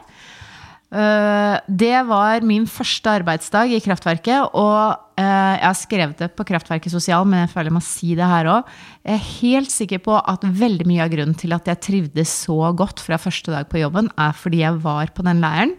Eh, 0.87 1.59
Det 1.67 1.97
var 2.07 2.41
min 2.47 2.63
første 2.65 3.11
arbeidsdag 3.19 3.73
i 3.75 3.79
kraftverket, 3.83 4.53
og 4.55 4.95
eh, 5.19 5.55
jeg 5.59 5.65
har 5.65 5.75
skrevet 5.75 6.21
det 6.21 6.29
på 6.37 6.45
Kraftverket 6.47 6.93
sosial, 6.93 7.25
men 7.27 7.43
jeg 7.43 7.51
føler 7.51 7.71
jeg 7.71 7.75
må 7.75 7.83
si 7.83 8.13
det 8.15 8.29
her 8.29 8.47
òg. 8.53 8.69
Jeg 9.03 9.17
er 9.17 9.25
helt 9.41 9.73
sikker 9.73 9.99
på 10.05 10.15
at 10.15 10.45
veldig 10.47 10.87
mye 10.87 11.03
av 11.03 11.11
grunnen 11.11 11.35
til 11.35 11.51
at 11.57 11.67
jeg 11.67 11.81
trivdes 11.83 12.31
så 12.47 12.71
godt 12.77 13.03
fra 13.03 13.19
første 13.19 13.51
dag 13.51 13.67
på 13.67 13.81
jobben, 13.83 14.07
er 14.15 14.31
fordi 14.31 14.63
jeg 14.63 14.79
var 14.85 15.11
på 15.11 15.27
den 15.27 15.43
leiren 15.43 15.75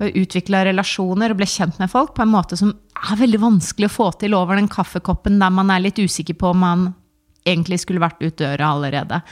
og 0.00 0.10
utvikla 0.10 0.64
relasjoner 0.66 1.30
og 1.30 1.38
ble 1.38 1.46
kjent 1.46 1.78
med 1.78 1.92
folk 1.94 2.16
på 2.18 2.26
en 2.26 2.34
måte 2.34 2.58
som 2.58 2.74
er 2.98 3.20
veldig 3.20 3.38
vanskelig 3.44 3.86
å 3.86 3.94
få 3.94 4.10
til 4.18 4.34
over 4.34 4.58
den 4.58 4.66
kaffekoppen 4.66 5.38
der 5.38 5.54
man 5.54 5.70
er 5.70 5.84
litt 5.86 6.02
usikker 6.02 6.34
på 6.34 6.50
om 6.50 6.64
man 6.66 6.88
egentlig 7.46 7.78
skulle 7.80 8.02
vært 8.02 8.18
ut 8.20 8.36
døra 8.42 8.74
allerede. 8.74 9.22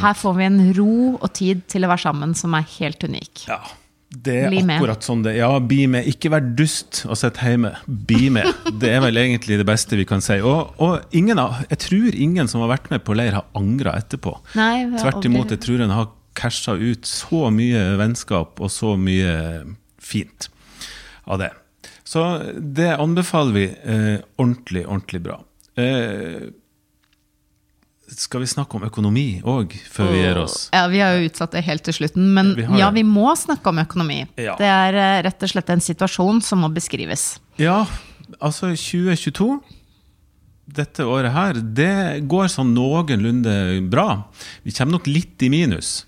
Her 0.00 0.14
får 0.16 0.36
vi 0.38 0.46
en 0.46 0.60
ro 0.78 0.92
og 1.18 1.28
tid 1.36 1.66
til 1.68 1.84
å 1.84 1.90
være 1.90 2.04
sammen 2.06 2.32
som 2.38 2.54
er 2.56 2.68
helt 2.78 3.02
unik. 3.04 3.48
Ja, 3.50 3.58
det 4.10 4.36
er 4.42 4.54
akkurat 4.58 5.04
sånn 5.06 5.20
det 5.22 5.36
Ja, 5.36 5.52
bli 5.62 5.84
med. 5.90 6.08
Ikke 6.10 6.32
vær 6.34 6.42
dust 6.58 7.04
og 7.06 7.14
sitt 7.18 7.38
hjemme. 7.44 7.76
Bli 7.86 8.30
med. 8.34 8.48
Det 8.82 8.90
er 8.90 9.04
vel 9.04 9.20
egentlig 9.22 9.60
det 9.60 9.66
beste 9.68 9.98
vi 9.98 10.06
kan 10.08 10.22
si. 10.24 10.40
Og, 10.42 10.72
og 10.82 11.14
ingen 11.14 11.38
jeg 11.38 11.78
tror 11.86 12.16
ingen 12.18 12.50
som 12.50 12.64
har 12.64 12.72
vært 12.72 12.90
med 12.90 13.04
på 13.06 13.14
leir, 13.14 13.36
har 13.38 13.46
angra 13.58 13.94
etterpå. 14.00 14.34
Nei, 14.58 14.88
Tvert 14.98 15.28
imot, 15.30 15.54
jeg 15.54 15.62
tror 15.62 15.84
en 15.84 15.94
har 15.94 16.10
casha 16.34 16.74
ut 16.74 17.06
så 17.06 17.48
mye 17.54 17.84
vennskap 18.00 18.58
og 18.62 18.70
så 18.72 18.96
mye 18.98 19.34
fint 20.02 20.50
av 21.30 21.42
det. 21.44 21.52
Så 22.02 22.24
det 22.58 22.90
anbefaler 22.98 23.54
vi 23.54 23.66
eh, 23.70 24.16
ordentlig, 24.40 24.82
ordentlig 24.88 25.22
bra. 25.22 25.38
Eh, 25.78 26.50
skal 28.18 28.42
vi 28.42 28.48
snakke 28.50 28.78
om 28.78 28.84
økonomi 28.88 29.40
òg, 29.46 29.74
før 29.92 30.10
vi 30.10 30.22
gir 30.22 30.38
oss? 30.42 30.68
Ja, 30.74 30.86
Vi 30.90 30.98
har 31.02 31.16
jo 31.16 31.28
utsatt 31.28 31.52
det 31.54 31.62
helt 31.66 31.84
til 31.86 31.94
slutten, 31.94 32.32
men 32.34 32.54
Vi 32.58 32.66
ja, 32.80 32.90
vi 32.90 33.04
må 33.06 33.30
snakke 33.38 33.70
om 33.70 33.78
økonomi. 33.78 34.24
Ja. 34.36 34.56
Det 34.58 34.66
er 34.66 34.98
eh, 34.98 35.22
rett 35.28 35.42
og 35.46 35.52
slett 35.52 35.70
en 35.70 35.80
situasjon 35.84 36.42
som 36.42 36.64
må 36.64 36.70
beskrives. 36.74 37.38
Ja, 37.60 37.84
altså 38.40 38.72
2022 38.74 39.60
dette 40.76 41.06
året 41.08 41.34
her, 41.34 41.58
det 41.60 42.22
går 42.30 42.50
sånn 42.52 42.72
noenlunde 42.76 43.54
bra. 43.90 44.30
Vi 44.64 44.74
kommer 44.76 44.98
nok 44.98 45.08
litt 45.10 45.42
i 45.42 45.50
minus, 45.52 46.04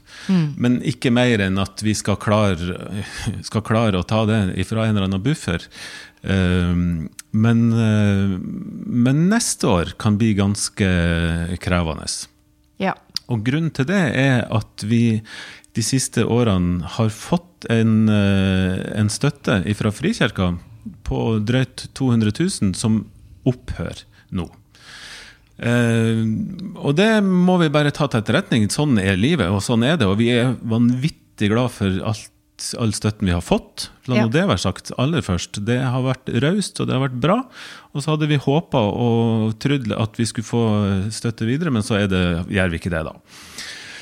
men 0.57 0.81
ikke 0.87 1.13
mer 1.15 1.43
enn 1.45 1.61
at 1.63 1.83
vi 1.85 1.95
skal 1.99 2.19
klare, 2.23 2.79
skal 3.49 3.65
klare 3.67 4.01
å 4.01 4.07
ta 4.07 4.25
det 4.29 4.43
ifra 4.63 4.87
en 4.87 4.97
eller 4.97 5.09
annen 5.11 5.25
buffer. 5.25 5.65
Um, 6.23 7.09
men, 7.35 7.63
uh, 7.75 8.37
men 8.39 9.25
neste 9.33 9.67
år 9.67 9.97
kan 9.99 10.21
bli 10.21 10.37
ganske 10.39 10.91
krevende. 11.63 12.07
Ja. 12.83 12.95
Og 13.33 13.43
grunnen 13.47 13.73
til 13.75 13.89
det 13.91 14.05
er 14.21 14.45
at 14.55 14.87
vi 14.87 15.23
de 15.73 15.83
siste 15.85 16.25
årene 16.29 16.85
har 16.99 17.11
fått 17.15 17.65
en, 17.73 18.09
eh, 18.13 18.83
en 18.99 19.09
støtte 19.09 19.63
fra 19.79 19.93
Frikirka 19.95 20.51
på 21.07 21.21
drøyt 21.41 21.87
200 21.97 22.33
000 22.37 22.75
som 22.77 23.07
opphør 23.49 24.03
nå. 24.33 24.49
Eh, 25.63 26.23
og 26.81 26.97
det 26.99 27.11
må 27.25 27.59
vi 27.63 27.71
bare 27.73 27.93
ta 27.95 28.09
til 28.11 28.23
etterretning. 28.23 28.69
Sånn 28.73 28.99
er 29.03 29.19
livet, 29.21 29.51
og 29.53 29.63
sånn 29.65 29.85
er 29.87 29.99
det. 30.01 30.09
Og 30.11 30.19
vi 30.21 30.31
er 30.35 30.55
vanvittig 30.67 31.51
glad 31.53 31.71
for 31.75 31.99
alt, 32.13 32.29
all 32.81 32.95
støtten 32.97 33.29
vi 33.29 33.35
har 33.37 33.45
fått. 33.45 33.89
La 34.11 34.23
Ja. 34.23 34.27
det 34.29 34.47
være 34.49 34.59
sagt 34.59 34.93
aller 34.99 35.23
først. 35.23 35.65
Det 35.65 35.81
har 35.83 36.03
vært 36.03 36.33
raust, 36.43 36.81
og 36.81 36.89
det 36.89 36.97
har 36.97 37.09
vært 37.09 37.21
bra. 37.21 37.39
Og 37.95 38.03
så 38.03 38.15
hadde 38.17 38.29
vi 38.29 38.37
håpa 38.41 38.81
og 38.81 39.59
trodd 39.63 39.93
at 39.93 40.19
vi 40.19 40.25
skulle 40.27 40.49
få 40.49 40.65
støtte 41.11 41.47
videre, 41.47 41.71
men 41.71 41.83
så 41.83 42.01
det, 42.09 42.47
gjør 42.51 42.71
vi 42.71 42.79
ikke 42.79 42.91
det, 42.91 43.05
da. 43.07 43.15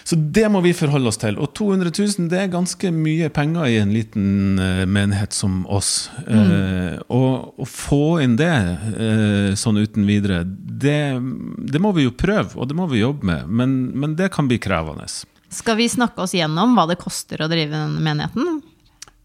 Så 0.04 0.16
det 0.16 0.46
må 0.52 0.62
vi 0.64 0.72
forholde 0.76 1.10
oss 1.10 1.20
til. 1.20 1.38
Og 1.40 1.52
200 1.56 1.92
000 1.92 2.28
det 2.32 2.40
er 2.40 2.52
ganske 2.52 2.92
mye 2.94 3.30
penger 3.34 3.68
i 3.68 3.78
en 3.82 3.92
liten 3.94 4.60
eh, 4.62 4.84
menighet 4.88 5.36
som 5.36 5.62
oss. 5.70 6.10
Eh, 6.26 6.96
og 7.12 7.60
å 7.60 7.68
få 7.68 8.20
inn 8.24 8.38
det 8.40 8.50
eh, 8.50 9.52
sånn 9.58 9.80
uten 9.80 10.08
videre, 10.08 10.42
det, 10.44 11.20
det 11.70 11.82
må 11.82 11.92
vi 11.96 12.06
jo 12.08 12.16
prøve, 12.16 12.56
og 12.56 12.70
det 12.70 12.78
må 12.78 12.88
vi 12.90 13.04
jobbe 13.04 13.28
med. 13.32 13.46
Men, 13.50 13.78
men 13.94 14.16
det 14.18 14.32
kan 14.34 14.50
bli 14.50 14.60
krevende. 14.62 15.08
Skal 15.50 15.78
vi 15.80 15.88
snakke 15.90 16.22
oss 16.22 16.34
gjennom 16.36 16.76
hva 16.78 16.86
det 16.90 17.00
koster 17.00 17.42
å 17.42 17.50
drive 17.50 17.74
den 17.74 17.98
menigheten? 18.04 18.60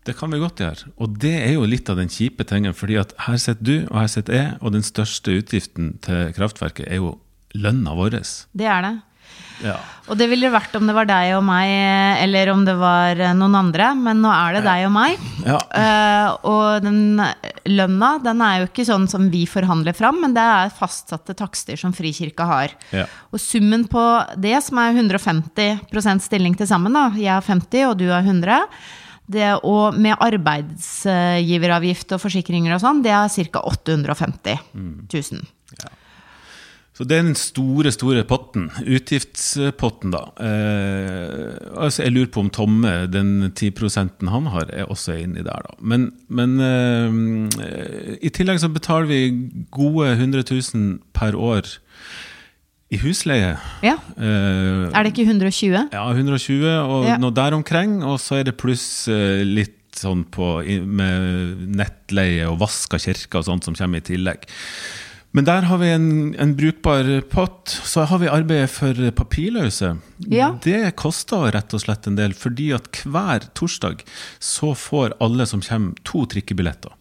Det 0.06 0.14
kan 0.18 0.30
vi 0.30 0.38
godt 0.42 0.62
gjøre. 0.62 0.92
Og 1.02 1.18
det 1.22 1.34
er 1.40 1.56
jo 1.56 1.66
litt 1.66 1.90
av 1.90 1.98
den 1.98 2.12
kjipe 2.14 2.46
tingen, 2.46 2.76
fordi 2.78 3.00
at 3.02 3.16
her 3.26 3.40
sitter 3.42 3.66
du, 3.66 3.76
og 3.90 3.98
her 4.04 4.10
sitter 4.12 4.38
jeg, 4.38 4.50
og 4.62 4.76
den 4.76 4.86
største 4.86 5.34
utgiften 5.40 5.96
til 6.06 6.30
kraftverket 6.38 6.86
er 6.86 7.02
jo 7.02 7.16
lønna 7.58 7.96
vår. 7.98 8.20
Det 8.54 8.68
er 8.70 8.86
det. 8.86 8.94
Ja. 9.64 9.76
Og 10.12 10.18
det 10.20 10.28
ville 10.30 10.52
vært 10.54 10.76
om 10.78 10.86
det 10.86 10.94
var 10.94 11.08
deg 11.10 11.32
og 11.38 11.44
meg, 11.48 11.70
eller 12.22 12.52
om 12.52 12.66
det 12.68 12.76
var 12.78 13.22
noen 13.38 13.56
andre, 13.58 13.88
men 13.98 14.20
nå 14.22 14.32
er 14.34 14.58
det 14.58 14.64
deg 14.66 14.84
og 14.90 14.94
meg. 14.94 15.24
Ja. 15.46 15.60
Uh, 15.72 16.28
og 16.52 16.86
den 16.86 17.00
lønna, 17.72 18.12
den 18.24 18.44
er 18.46 18.60
jo 18.60 18.68
ikke 18.70 18.86
sånn 18.88 19.08
som 19.10 19.30
vi 19.34 19.46
forhandler 19.50 19.98
fram, 19.98 20.20
men 20.26 20.36
det 20.36 20.44
er 20.44 20.76
fastsatte 20.76 21.38
takster 21.38 21.80
som 21.80 21.96
Frikirka 21.96 22.50
har. 22.50 22.76
Ja. 22.94 23.08
Og 23.32 23.42
summen 23.42 23.88
på 23.90 24.04
det, 24.42 24.58
som 24.68 24.82
er 24.84 24.94
150% 24.94 26.28
stilling 26.28 26.60
til 26.60 26.70
sammen, 26.70 26.94
da, 26.96 27.08
jeg 27.18 27.34
har 27.34 27.46
50 27.46 27.90
og 27.90 27.98
du 28.02 28.08
har 28.12 28.22
100, 28.26 28.70
det, 29.26 29.48
og 29.66 29.96
med 29.98 30.20
arbeidsgiveravgift 30.22 32.14
og 32.14 32.22
forsikringer 32.22 32.76
og 32.76 32.84
sånn, 32.84 33.02
det 33.02 33.16
er 33.16 33.32
ca. 33.50 33.64
850 33.74 34.60
000. 34.76 35.46
Så 36.96 37.04
det 37.04 37.18
er 37.18 37.26
den 37.28 37.36
store, 37.36 37.92
store 37.92 38.22
potten. 38.24 38.70
Utgiftspotten, 38.88 40.14
da. 40.16 40.22
Eh, 40.40 41.58
altså 41.76 42.06
jeg 42.06 42.14
lurer 42.16 42.30
på 42.32 42.44
om 42.46 42.52
Tomme, 42.56 42.94
den 43.12 43.50
10% 43.52 44.24
han 44.32 44.48
har, 44.54 44.70
er 44.72 44.88
også 44.88 45.18
inni 45.20 45.44
der, 45.44 45.66
da. 45.68 45.76
Men, 45.84 46.06
men 46.32 46.56
eh, 46.64 48.16
i 48.24 48.32
tillegg 48.32 48.62
så 48.64 48.72
betaler 48.72 49.10
vi 49.12 49.20
gode 49.76 50.14
100 50.16 50.46
000 50.48 50.98
per 51.16 51.36
år 51.36 51.68
i 52.96 53.00
husleie. 53.02 53.56
Ja. 53.84 53.98
Eh, 54.16 54.88
Er 54.96 55.04
det 55.04 55.12
ikke 55.12 55.28
120? 55.28 55.90
ja, 55.92 56.06
120 56.16 56.70
og 56.80 57.10
Ja. 57.10 57.18
noe 57.20 57.34
der 57.36 57.58
omkring, 57.58 58.00
og 58.08 58.20
så 58.24 58.40
er 58.40 58.48
det 58.48 58.56
pluss 58.62 59.08
eh, 59.12 59.44
litt 59.44 59.82
sånn 59.96 60.26
på, 60.32 60.60
med 60.86 61.68
nettleie 61.76 62.48
og 62.52 62.60
vask 62.64 62.94
av 62.98 63.04
kirka 63.04 63.40
og 63.40 63.46
sånt 63.48 63.64
som 63.68 63.76
kommer 63.76 64.00
i 64.00 64.08
tillegg. 64.14 64.44
Men 65.36 65.44
der 65.44 65.66
har 65.68 65.82
vi 65.82 65.90
en, 65.92 66.36
en 66.40 66.54
brukbar 66.56 67.10
pott. 67.28 67.68
Så 67.84 68.06
har 68.08 68.22
vi 68.22 68.32
arbeidet 68.32 68.72
for 68.72 69.00
papirløse. 69.18 69.98
Ja. 70.32 70.54
Det 70.64 70.96
koster 71.00 71.50
rett 71.52 71.74
og 71.76 71.82
slett 71.84 72.08
en 72.08 72.16
del, 72.16 72.36
fordi 72.38 72.70
at 72.78 73.02
hver 73.04 73.50
torsdag 73.58 74.06
så 74.40 74.72
får 74.80 75.18
alle 75.24 75.48
som 75.50 75.64
kommer, 75.66 75.98
to 76.08 76.24
trikkebilletter. 76.32 76.94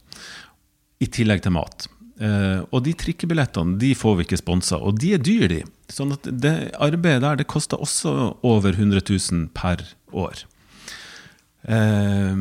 I 1.04 1.06
tillegg 1.14 1.44
til 1.44 1.54
mat. 1.54 1.86
Uh, 2.14 2.62
og 2.70 2.84
de 2.86 2.92
trikkebillettene 2.94 3.74
de 3.78 3.90
får 3.98 4.18
vi 4.18 4.26
ikke 4.26 4.38
sponsa, 4.38 4.78
og 4.78 4.98
de 5.02 5.12
er 5.14 5.22
dyre, 5.22 5.48
de. 5.50 5.60
Sånn 5.90 6.14
at 6.14 6.26
det 6.26 6.54
arbeidet 6.82 7.22
der 7.22 7.38
det 7.38 7.46
koster 7.50 7.82
også 7.82 8.34
over 8.46 8.74
100 8.74 9.02
000 9.02 9.48
per 9.54 9.82
år. 10.10 10.42
Uh, 11.70 12.34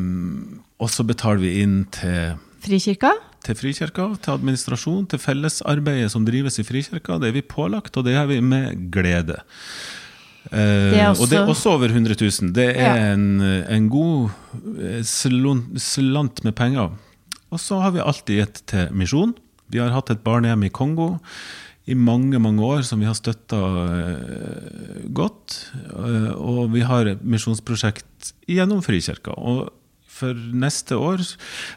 og 0.82 0.90
så 0.90 1.06
betaler 1.06 1.42
vi 1.42 1.54
inn 1.62 1.78
til, 1.94 2.34
Frikirka? 2.64 3.12
Til 3.44 3.54
Frikirka, 3.58 4.06
til 4.24 4.32
administrasjon, 4.38 5.06
til 5.12 5.20
fellesarbeidet 5.22 6.10
som 6.12 6.24
drives 6.26 6.58
i 6.58 6.64
Frikirka. 6.66 7.18
Det 7.20 7.28
er 7.30 7.36
vi 7.38 7.42
pålagt, 7.42 7.96
og 7.96 8.04
det 8.06 8.14
gjør 8.16 8.28
vi 8.32 8.40
med 8.40 8.90
glede. 8.94 9.38
Eh, 10.52 10.90
Det 10.92 11.00
også, 11.08 11.22
Og 11.22 11.30
det 11.30 11.38
er 11.38 11.46
også- 11.46 11.70
over 11.72 11.88
100 11.88 12.16
000. 12.20 12.52
Det 12.52 12.76
er 12.76 12.96
Ja. 12.96 13.12
en, 13.14 13.40
en 13.40 13.88
god 13.88 14.30
eh, 14.80 15.02
slant 15.02 16.44
med 16.44 16.54
penger. 16.54 16.90
Og 17.50 17.58
så 17.60 17.80
har 17.80 17.90
vi 17.92 18.00
alltid 18.00 18.36
gitt 18.40 18.62
til 18.66 18.88
misjon. 18.92 19.34
Vi 19.70 19.78
har 19.78 19.90
hatt 19.90 20.10
et 20.10 20.24
barnehjem 20.24 20.64
i 20.66 20.68
Kongo 20.70 21.18
i 21.86 21.94
mange 21.94 22.38
mange 22.40 22.60
år 22.60 22.82
som 22.84 22.98
vi 23.00 23.06
har 23.06 23.14
støtta 23.14 23.58
godt. 25.12 25.70
Eh, 25.94 26.32
og 26.34 26.72
vi 26.72 26.80
har 26.80 27.14
misjonsprosjekt 27.22 28.32
gjennom 28.48 28.82
Frikirka. 28.84 29.34
Og 29.36 29.70
for 30.24 30.44
neste 30.64 30.98
år, 30.98 31.22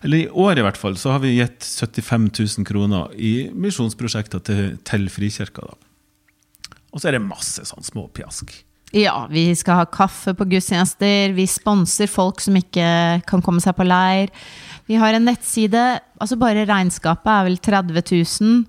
eller 0.08 0.24
i 0.24 0.30
år 0.32 0.62
i 0.62 0.66
hvert 0.66 0.80
fall, 0.80 0.98
så 1.00 1.16
har 1.16 1.24
vi 1.24 1.36
gitt 1.38 1.68
75 1.68 2.32
000 2.32 2.68
kroner 2.68 3.12
i 3.14 3.50
misjonsprosjekter 3.54 4.44
til, 4.48 4.64
til 4.88 5.10
Frikirka. 5.14 5.68
da. 5.68 5.78
Og 6.96 7.02
så 7.04 7.12
er 7.12 7.18
det 7.18 7.28
masse 7.28 7.68
sånn 7.68 7.86
småpjask. 7.86 8.56
Ja, 8.96 9.26
vi 9.28 9.50
skal 9.60 9.82
ha 9.82 9.88
kaffe 9.92 10.32
på 10.38 10.48
gudstjenester. 10.48 11.34
Vi 11.36 11.44
sponser 11.52 12.08
folk 12.08 12.40
som 12.44 12.56
ikke 12.56 12.88
kan 13.28 13.44
komme 13.44 13.60
seg 13.64 13.76
på 13.76 13.86
leir. 13.88 14.32
Vi 14.88 14.96
har 15.00 15.18
en 15.18 15.28
nettside. 15.28 15.84
Altså 16.18 16.38
bare 16.40 16.64
regnskapet 16.70 17.28
er 17.34 17.48
vel 17.50 17.60
30 17.60 18.00
000. 18.00 18.64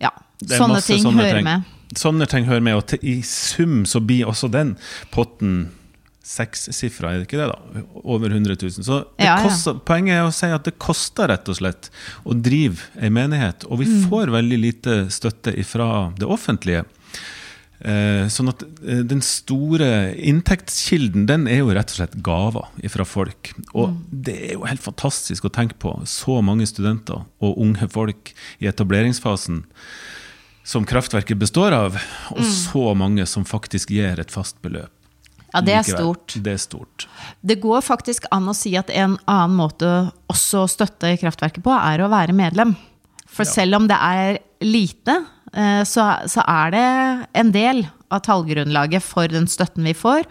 Ja, 0.00 0.12
er 0.48 0.56
sånne 0.56 0.80
ting 0.80 1.04
sånne 1.04 1.20
hører 1.20 1.42
ting. 1.42 1.48
med. 1.50 1.70
Sånne 2.00 2.26
ting 2.30 2.48
hører 2.48 2.64
med, 2.64 2.78
og 2.80 2.86
til, 2.88 3.02
i 3.04 3.18
sum 3.26 3.82
så 3.84 4.00
blir 4.00 4.30
også 4.30 4.48
den 4.48 4.72
potten 5.12 5.66
sekssifra, 6.22 7.10
er 7.12 7.18
det 7.22 7.26
ikke 7.28 7.40
det, 7.42 7.48
da? 7.50 7.82
Over 8.04 8.30
100 8.30 8.56
000. 8.62 8.84
Så 8.86 9.00
ja. 9.18 9.36
koster, 9.42 9.74
poenget 9.84 10.14
er 10.20 10.24
å 10.28 10.32
si 10.34 10.46
at 10.54 10.64
det 10.68 10.76
koster 10.78 11.28
rett 11.32 11.48
og 11.50 11.56
slett 11.58 11.90
å 12.24 12.34
drive 12.38 12.78
ei 13.00 13.10
menighet, 13.10 13.64
og 13.68 13.78
vi 13.82 13.86
Mm. 13.90 14.08
får 14.08 14.30
veldig 14.30 14.58
lite 14.62 14.96
støtte 15.10 15.54
fra 15.66 16.12
det 16.16 16.26
offentlige. 16.26 16.84
Eh, 17.84 18.28
sånn 18.30 18.48
at 18.52 18.62
eh, 18.86 19.02
den 19.02 19.20
store 19.20 20.14
inntektskilden, 20.14 21.26
den 21.26 21.48
er 21.50 21.64
jo 21.64 21.72
rett 21.74 21.90
og 21.90 21.96
slett 21.98 22.14
gaver 22.22 22.68
fra 22.88 23.04
folk. 23.04 23.50
Og 23.74 23.88
Mm. 23.90 24.04
det 24.22 24.36
er 24.50 24.52
jo 24.54 24.62
helt 24.70 24.80
fantastisk 24.80 25.44
å 25.44 25.50
tenke 25.50 25.74
på 25.82 25.90
så 26.06 26.38
mange 26.44 26.62
studenter 26.70 27.24
og 27.42 27.58
unge 27.58 27.90
folk 27.90 28.32
i 28.60 28.66
etableringsfasen 28.70 29.64
som 30.62 30.84
kraftverket 30.86 31.36
består 31.40 31.72
av, 31.74 31.96
og 32.30 32.38
Mm. 32.38 32.44
så 32.52 32.94
mange 32.96 33.26
som 33.26 33.44
faktisk 33.44 33.90
gir 33.90 34.20
et 34.20 34.30
fast 34.30 34.62
beløp. 34.62 34.90
Ja, 35.52 35.60
det 35.64 35.74
er 35.76 35.84
stort. 35.84 36.34
Det 36.40 36.54
er 36.54 36.60
stort. 36.60 37.06
Det 37.44 37.58
går 37.60 37.84
faktisk 37.84 38.26
an 38.32 38.48
å 38.48 38.56
si 38.56 38.72
at 38.78 38.90
en 38.94 39.18
annen 39.28 39.58
måte 39.58 39.90
også 40.32 40.64
å 40.64 40.70
støtte 40.70 41.12
kraftverket 41.20 41.64
på, 41.64 41.74
er 41.76 42.00
å 42.02 42.10
være 42.12 42.36
medlem. 42.36 42.74
For 43.32 43.48
selv 43.48 43.78
om 43.80 43.88
det 43.88 43.96
er 43.96 44.40
lite, 44.64 45.18
eh, 45.52 45.82
så, 45.88 46.08
så 46.28 46.44
er 46.44 46.74
det 46.74 46.86
en 47.40 47.52
del 47.54 47.86
av 48.12 48.24
tallgrunnlaget 48.26 49.04
for 49.04 49.28
den 49.32 49.48
støtten 49.48 49.88
vi 49.88 49.94
får. 49.96 50.28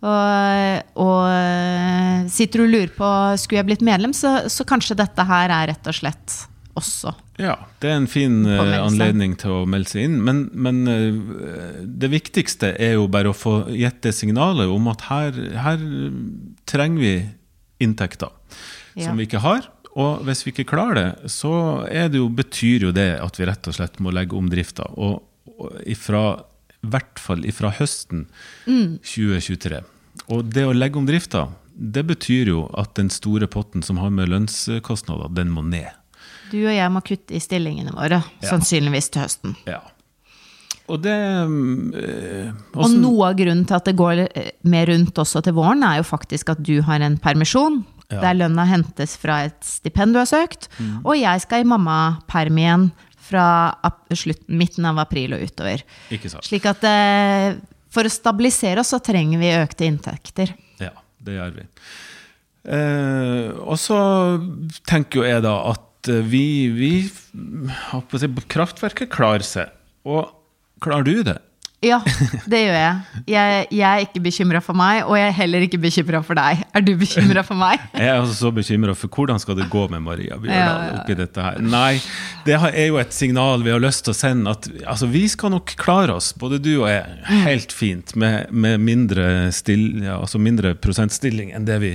Og, 0.00 0.94
og 1.02 1.18
eh, 1.28 2.28
sitter 2.32 2.62
du 2.62 2.66
og 2.66 2.72
lurer 2.72 2.94
på 2.94 3.10
skulle 3.42 3.60
jeg 3.60 3.68
blitt 3.68 3.84
medlem, 3.86 4.14
så, 4.16 4.48
så 4.48 4.64
kanskje 4.66 4.98
dette 5.02 5.26
her 5.28 5.52
er 5.52 5.70
rett 5.74 5.90
og 5.90 5.98
slett 5.98 6.38
også. 6.78 7.12
Ja, 7.40 7.56
det 7.82 7.90
er 7.90 7.96
en 7.98 8.06
fin 8.10 8.44
eh, 8.46 8.60
anledning 8.78 9.34
til 9.40 9.50
å 9.50 9.66
melde 9.68 9.90
seg 9.90 10.04
inn. 10.06 10.18
Men, 10.24 10.44
men 10.54 10.80
eh, 10.88 11.82
det 11.86 12.10
viktigste 12.12 12.74
er 12.80 12.94
jo 12.98 13.08
bare 13.10 13.32
å 13.32 13.36
få 13.36 13.54
gitt 13.74 14.00
det 14.06 14.12
signalet 14.16 14.70
om 14.70 14.88
at 14.92 15.06
her, 15.08 15.36
her 15.64 15.82
trenger 16.70 17.00
vi 17.02 17.14
inntekter 17.80 18.30
Ja. 18.94 19.06
som 19.08 19.16
vi 19.20 19.26
ikke 19.28 19.42
har. 19.44 19.68
Og 19.98 20.22
hvis 20.26 20.44
vi 20.46 20.52
ikke 20.54 20.68
klarer 20.70 20.94
det, 21.00 21.30
så 21.32 21.50
er 21.90 22.08
det 22.12 22.20
jo, 22.20 22.28
betyr 22.30 22.86
jo 22.88 22.92
det 22.94 23.08
at 23.22 23.38
vi 23.40 23.48
rett 23.48 23.66
og 23.70 23.74
slett 23.74 23.98
må 24.02 24.12
legge 24.14 24.36
om 24.38 24.46
drifta. 24.52 24.86
Og, 24.94 25.22
og 25.58 25.80
ifra, 25.90 26.22
i 26.84 26.90
hvert 26.92 27.18
fall 27.18 27.42
ifra 27.48 27.72
høsten 27.80 28.28
Mm. 28.70 28.98
2023. 29.02 29.80
Og 30.30 30.46
det 30.54 30.62
å 30.68 30.74
legge 30.76 30.98
om 31.00 31.06
drifta, 31.08 31.48
det 31.74 32.02
betyr 32.06 32.50
jo 32.52 32.62
at 32.78 32.92
den 32.98 33.08
store 33.10 33.46
potten 33.50 33.82
som 33.82 33.98
har 34.02 34.10
med 34.14 34.28
lønnskostnader, 34.30 35.30
den 35.34 35.50
må 35.54 35.62
ned. 35.64 35.88
Du 36.50 36.58
og 36.66 36.74
jeg 36.74 36.90
må 36.92 37.02
kutte 37.06 37.36
i 37.36 37.40
stillingene 37.42 37.94
våre, 37.96 38.22
Ja. 38.42 38.48
sannsynligvis 38.50 39.10
til 39.14 39.22
høsten. 39.22 39.56
Ja. 39.66 39.80
Og 40.90 41.02
det 41.04 41.14
eh, 41.14 42.50
Og 42.74 42.90
noe 42.98 43.28
av 43.30 43.36
grunnen 43.38 43.64
til 43.68 43.76
at 43.76 43.86
det 43.86 43.94
går 43.98 44.24
eh, 44.26 44.50
mer 44.66 44.86
rundt 44.90 45.14
også 45.22 45.42
til 45.46 45.54
våren, 45.54 45.84
er 45.86 46.00
jo 46.00 46.06
faktisk 46.08 46.50
at 46.50 46.62
du 46.66 46.80
har 46.82 47.00
en 47.00 47.18
permisjon. 47.22 47.84
Ja. 48.10 48.16
Mm. 48.18 48.22
Der 48.24 48.34
lønna 48.40 48.64
hentes 48.66 49.12
fra 49.16 49.44
et 49.46 49.60
stipend 49.62 50.16
du 50.16 50.18
har 50.18 50.26
søkt. 50.26 50.66
Og 51.04 51.14
jeg 51.14 51.40
skal 51.44 51.62
i 51.62 51.68
mammaperm 51.70 52.58
igjen 52.58 52.88
fra 53.30 53.44
slutten, 54.10 54.56
midten 54.58 54.88
av 54.90 54.98
april 54.98 55.36
og 55.36 55.44
utover. 55.46 55.84
Slik 56.42 56.66
at 56.66 56.82
eh, 56.88 57.54
For 57.94 58.06
å 58.06 58.10
stabilisere 58.10 58.82
oss 58.82 58.90
så 58.94 58.98
trenger 59.02 59.38
vi 59.38 59.52
økte 59.54 59.86
inntekter. 59.86 60.50
Ja, 60.82 60.90
det 61.22 61.38
gjør 61.38 61.54
vi. 61.60 61.64
Eh, 62.70 63.50
og 63.62 63.78
så 63.80 63.98
tenker 64.86 65.22
jo 65.22 65.28
jeg 65.28 65.42
da 65.46 65.54
at 65.72 65.86
eh, 66.08 66.24
vi, 66.24 66.68
vi 66.72 66.92
har 67.90 68.02
på 68.08 68.20
si, 68.20 68.30
Kraftverket 68.48 69.12
klarer 69.12 69.44
seg. 69.46 69.72
Og 70.08 70.30
klarer 70.80 71.04
du 71.04 71.22
det? 71.26 71.38
Ja, 71.80 71.96
det 72.52 72.58
gjør 72.60 72.74
jeg. 72.76 73.20
Jeg, 73.32 73.60
jeg 73.72 73.84
er 73.88 74.02
ikke 74.04 74.20
bekymra 74.20 74.60
for 74.60 74.76
meg, 74.76 74.98
og 75.06 75.14
jeg 75.16 75.30
er 75.30 75.36
heller 75.38 75.64
ikke 75.64 75.78
bekymra 75.80 76.20
for 76.24 76.36
deg. 76.36 76.60
Er 76.76 76.84
du 76.84 76.90
bekymra 77.00 77.40
for 77.46 77.56
meg? 77.56 77.80
Jeg 77.96 78.10
er 78.10 78.18
også 78.20 78.36
så 78.36 78.50
bekymra 78.52 78.92
for 78.98 79.08
hvordan 79.08 79.40
skal 79.40 79.56
det 79.56 79.64
gå 79.72 79.86
med 79.88 80.04
Maria 80.04 80.36
Bjørdal 80.36 80.58
Ja, 80.58 80.66
ja, 80.66 80.90
ja. 80.90 80.98
oppi 81.00 81.16
dette 81.16 81.46
her. 81.46 81.56
Nei, 81.64 81.94
det 82.44 82.58
er 82.68 82.90
jo 82.90 83.00
et 83.00 83.16
signal 83.16 83.64
vi 83.64 83.72
har 83.72 83.80
lyst 83.80 84.04
til 84.04 84.12
å 84.12 84.18
sende 84.18 84.52
at 84.52 84.68
altså, 84.84 85.08
vi 85.08 85.24
skal 85.32 85.54
nok 85.56 85.72
klare 85.80 86.18
oss, 86.20 86.34
både 86.36 86.60
du 86.60 86.74
og 86.82 86.90
jeg, 86.92 87.16
helt 87.46 87.72
fint 87.72 88.12
med, 88.20 88.52
med 88.52 88.84
mindre, 88.84 89.26
still, 89.56 90.02
ja, 90.04 90.20
altså 90.20 90.40
mindre 90.42 90.74
prosentstilling 90.76 91.54
enn 91.56 91.68
det 91.68 91.80
vi 91.80 91.94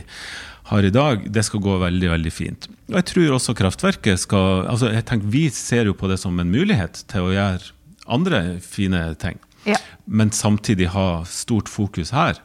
har 0.66 0.84
i 0.84 0.90
dag. 0.94 1.28
Det 1.32 1.44
skal 1.46 1.62
gå 1.62 1.76
veldig, 1.82 2.10
veldig 2.10 2.32
fint. 2.34 2.68
Og 2.90 2.96
jeg 3.00 3.06
tror 3.12 3.36
også 3.36 3.54
kraftverket 3.58 4.20
skal 4.24 4.66
altså 4.72 4.90
jeg 4.94 5.06
tenker 5.06 5.30
Vi 5.34 5.44
ser 5.54 5.86
jo 5.90 5.94
på 5.98 6.10
det 6.10 6.18
som 6.22 6.40
en 6.42 6.50
mulighet 6.54 7.04
til 7.12 7.28
å 7.28 7.34
gjøre 7.36 7.72
andre 8.08 8.40
fine 8.62 9.04
ting 9.22 9.38
Ja. 9.66 9.78
men 10.06 10.30
samtidig 10.34 10.88
ha 10.94 11.24
stort 11.26 11.70
fokus 11.70 12.12
her. 12.14 12.38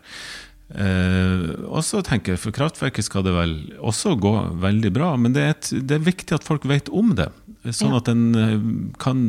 Eh, 0.70 1.64
og 1.66 1.82
så 1.82 1.98
tenker 2.06 2.32
jeg, 2.36 2.40
For 2.44 2.54
kraftverket 2.54 3.04
skal 3.08 3.24
det 3.26 3.32
vel 3.34 3.54
også 3.82 4.14
gå 4.20 4.32
veldig 4.62 4.92
bra, 4.94 5.14
men 5.18 5.34
det 5.34 5.42
er, 5.42 5.56
et, 5.56 5.70
det 5.88 5.96
er 5.98 6.04
viktig 6.06 6.36
at 6.36 6.46
folk 6.46 6.64
vet 6.70 6.88
om 6.94 7.14
det. 7.18 7.28
Sånn 7.74 7.92
Ja. 7.92 7.98
at 8.00 8.08
en 8.08 8.22
eh, 8.36 8.94
kan 9.02 9.24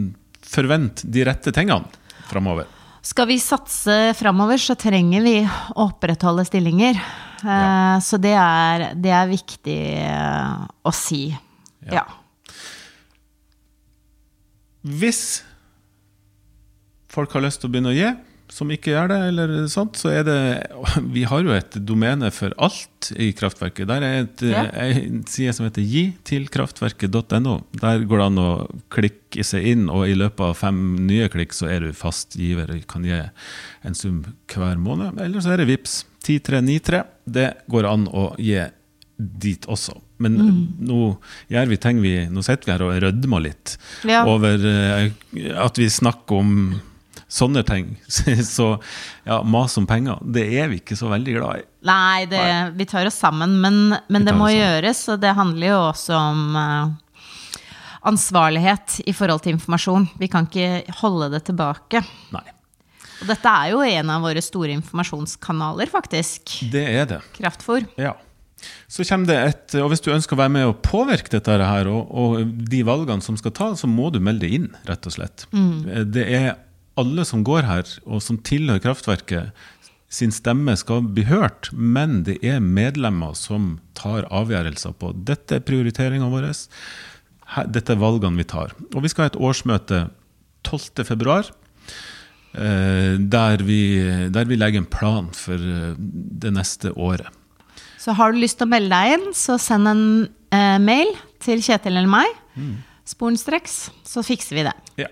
forvente 0.45 1.08
de 1.10 1.23
rette 1.27 1.51
tingene 1.56 1.86
framover. 2.30 2.67
Skal 3.01 3.27
vi 3.31 3.39
satse 3.41 4.13
framover, 4.17 4.59
så 4.61 4.75
trenger 4.77 5.23
vi 5.25 5.35
å 5.41 5.87
opprettholde 5.89 6.45
stillinger. 6.47 6.95
Eh, 6.97 7.47
Ja. 7.49 7.99
Så 8.05 8.19
det 8.21 8.35
er, 8.37 8.91
det 8.93 9.09
er 9.17 9.25
viktig 9.31 9.77
eh, 9.97 10.67
å 10.85 10.91
si. 10.93 11.23
Ja. 11.89 12.03
Ja. 12.03 12.03
Hvis 14.85 15.41
folk 17.09 17.33
har 17.33 17.41
lyst 17.41 17.61
til 17.61 17.69
å 17.69 17.73
begynne 17.73 17.91
å 17.91 17.97
gi, 17.97 18.11
som 18.51 18.67
ikke 18.73 18.91
gjør 18.91 19.07
det, 19.07 19.17
eller 19.31 19.51
sånt, 19.71 19.95
så 19.95 20.09
er 20.11 20.25
det 20.27 20.37
Vi 21.15 21.23
har 21.29 21.39
jo 21.45 21.53
et 21.55 21.77
domene 21.87 22.27
for 22.35 22.51
alt 22.59 23.11
i 23.15 23.29
kraftverket. 23.37 23.87
Der 23.87 24.03
er 24.03 24.17
et, 24.25 24.43
Ja. 24.43 24.65
en 24.83 25.21
side 25.31 25.53
som 25.55 25.65
heter 25.69 25.85
gitilkraftverket.no. 25.87 27.53
Der 27.79 28.03
går 28.05 28.17
det 28.21 28.25
an 28.27 28.41
å 28.41 28.49
klikke 28.93 29.45
seg 29.47 29.65
inn, 29.71 29.87
og 29.89 30.07
i 30.09 30.17
løpet 30.19 30.43
av 30.51 30.57
fem 30.59 30.81
nye 31.07 31.29
klikk 31.31 31.55
så 31.55 31.69
er 31.71 31.87
du 31.87 31.93
fast 31.97 32.35
giver 32.39 32.69
og 32.75 32.83
kan 32.91 33.07
gi 33.07 33.21
en 33.87 33.95
sum 33.97 34.21
hver 34.51 34.77
måned. 34.81 35.19
Eller 35.23 35.41
så 35.43 35.53
er 35.55 35.63
det 35.63 35.69
VIPS 35.71 36.01
10393. 36.27 37.01
Det 37.31 37.47
går 37.71 37.87
an 37.89 38.07
å 38.11 38.31
gi 38.41 38.59
dit 39.21 39.65
også. 39.69 39.95
Men 40.21 40.37
nå 40.81 41.01
gjør 41.49 41.67
vi 41.69 41.77
ting 41.81 41.99
vi 42.01 42.11
Nå 42.29 42.41
sitter 42.45 42.67
vi 42.67 42.71
her 42.75 42.83
og 42.85 42.95
rødmer 43.03 43.41
litt 43.41 43.75
Ja. 44.05 44.23
over 44.29 44.57
eh, 44.65 45.11
at 45.57 45.77
vi 45.81 45.87
snakker 45.89 46.41
om 46.41 46.51
sånne 47.31 47.63
ting. 47.67 47.93
Så 48.55 48.73
ja, 49.23 49.41
mas 49.43 49.77
om 49.79 49.87
penger, 49.89 50.19
det 50.21 50.45
er 50.59 50.71
vi 50.71 50.81
ikke 50.81 50.97
så 50.99 51.11
veldig 51.11 51.35
glad 51.37 51.61
i. 51.61 51.67
Nei, 51.87 52.25
det, 52.29 52.43
vi 52.77 52.87
tar 52.89 53.07
oss 53.09 53.19
sammen, 53.21 53.55
men, 53.63 53.95
men 54.11 54.27
det 54.27 54.35
må 54.35 54.49
sammen. 54.49 54.59
gjøres, 54.59 55.03
og 55.13 55.21
det 55.23 55.35
handler 55.37 55.71
jo 55.71 55.77
også 55.87 56.17
om 56.17 56.57
eh, 56.59 57.67
ansvarlighet 58.11 58.99
i 59.07 59.13
forhold 59.17 59.45
til 59.45 59.55
informasjon. 59.55 60.09
Vi 60.21 60.29
kan 60.31 60.49
ikke 60.49 60.97
holde 61.01 61.31
det 61.35 61.45
tilbake. 61.49 62.03
Nei. 62.35 62.47
Og 63.21 63.29
dette 63.29 63.53
er 63.53 63.71
jo 63.75 63.83
en 63.85 64.09
av 64.09 64.25
våre 64.25 64.41
store 64.41 64.73
informasjonskanaler, 64.79 65.89
faktisk. 65.93 66.57
Det 66.73 66.83
er 66.89 67.07
det. 67.09 67.21
Kraftfôr. 67.37 67.85
Ja. 68.01 68.15
Så 68.89 69.05
kommer 69.07 69.29
det 69.29 69.37
et, 69.41 69.75
og 69.81 69.87
Hvis 69.89 70.03
du 70.05 70.11
ønsker 70.13 70.35
å 70.35 70.41
være 70.41 70.53
med 70.53 70.67
og 70.69 70.81
påvirke 70.85 71.33
dette 71.33 71.53
her, 71.57 71.89
og, 71.89 72.09
og 72.09 72.51
de 72.69 72.81
valgene 72.85 73.25
som 73.25 73.37
skal 73.37 73.53
tas, 73.57 73.81
så 73.81 73.89
må 73.89 74.09
du 74.13 74.19
melde 74.21 74.45
deg 74.45 74.57
inn, 74.57 74.67
rett 74.89 75.05
og 75.09 75.15
slett. 75.15 75.45
Mm. 75.53 76.11
Det 76.13 76.25
er 76.27 76.51
alle 77.01 77.25
som 77.27 77.43
går 77.47 77.65
her, 77.67 77.91
og 78.05 78.21
som 78.23 78.39
tilhører 78.45 78.83
kraftverket, 78.83 79.51
sin 80.11 80.33
stemme 80.35 80.73
skal 80.75 81.05
bli 81.07 81.23
hørt, 81.29 81.69
men 81.71 82.21
det 82.27 82.37
er 82.43 82.59
medlemmer 82.59 83.35
som 83.39 83.77
tar 83.95 84.25
avgjørelser 84.27 84.95
på 84.99 85.13
dette 85.27 85.59
er 85.59 85.63
prioriteringene 85.63 86.27
våre, 86.33 86.51
dette 87.71 87.93
er 87.95 87.99
valgene 88.01 88.39
vi 88.41 88.47
tar. 88.47 88.73
Og 88.91 89.05
vi 89.05 89.11
skal 89.11 89.25
ha 89.25 89.31
et 89.31 89.39
årsmøte 89.39 90.01
12. 90.67 91.05
februar. 91.07 91.47
eh, 92.53 93.15
Der 93.19 93.63
vi, 93.63 93.79
der 94.29 94.45
vi 94.45 94.59
legger 94.59 94.83
en 94.83 94.91
plan 94.91 95.29
for 95.35 95.55
eh, 95.55 95.95
det 95.97 96.51
neste 96.53 96.91
året. 96.91 97.31
Så 98.01 98.11
har 98.17 98.33
du 98.33 98.39
lyst 98.41 98.57
til 98.59 98.67
å 98.67 98.73
melde 98.73 98.91
deg 98.91 99.15
inn, 99.15 99.27
så 99.37 99.55
send 99.61 99.87
en 99.87 100.05
eh, 100.51 100.77
mail 100.81 101.15
til 101.39 101.61
Kjetil 101.63 101.95
eller 101.95 102.11
meg. 102.11 102.27
Sporenstreks, 103.07 103.91
så 104.03 104.23
fikser 104.25 104.59
vi 104.59 104.67
det. 104.67 104.75
Ja. 105.05 105.07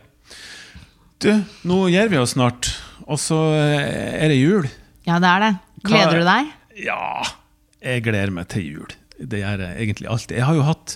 Du, 1.19 1.33
nå 1.67 1.81
gir 1.91 2.07
vi 2.07 2.19
oss 2.19 2.31
snart, 2.37 2.69
og 3.03 3.19
så 3.19 3.37
eh, 3.57 4.15
er 4.23 4.31
det 4.31 4.37
jul. 4.39 4.69
Ja, 5.03 5.17
det 5.19 5.27
er 5.27 5.43
det. 5.43 5.51
Gleder 5.89 6.21
du 6.21 6.27
deg? 6.27 6.53
Ja, 6.79 7.25
jeg 7.83 8.05
gleder 8.05 8.31
meg 8.31 8.47
til 8.53 8.63
jul. 8.63 8.93
Det 9.19 9.41
gjør 9.41 9.65
jeg 9.65 9.75
egentlig 9.83 10.07
alltid. 10.07 10.37
Jeg 10.37 10.47
har 10.47 10.55
jo 10.55 10.63
hatt 10.63 10.93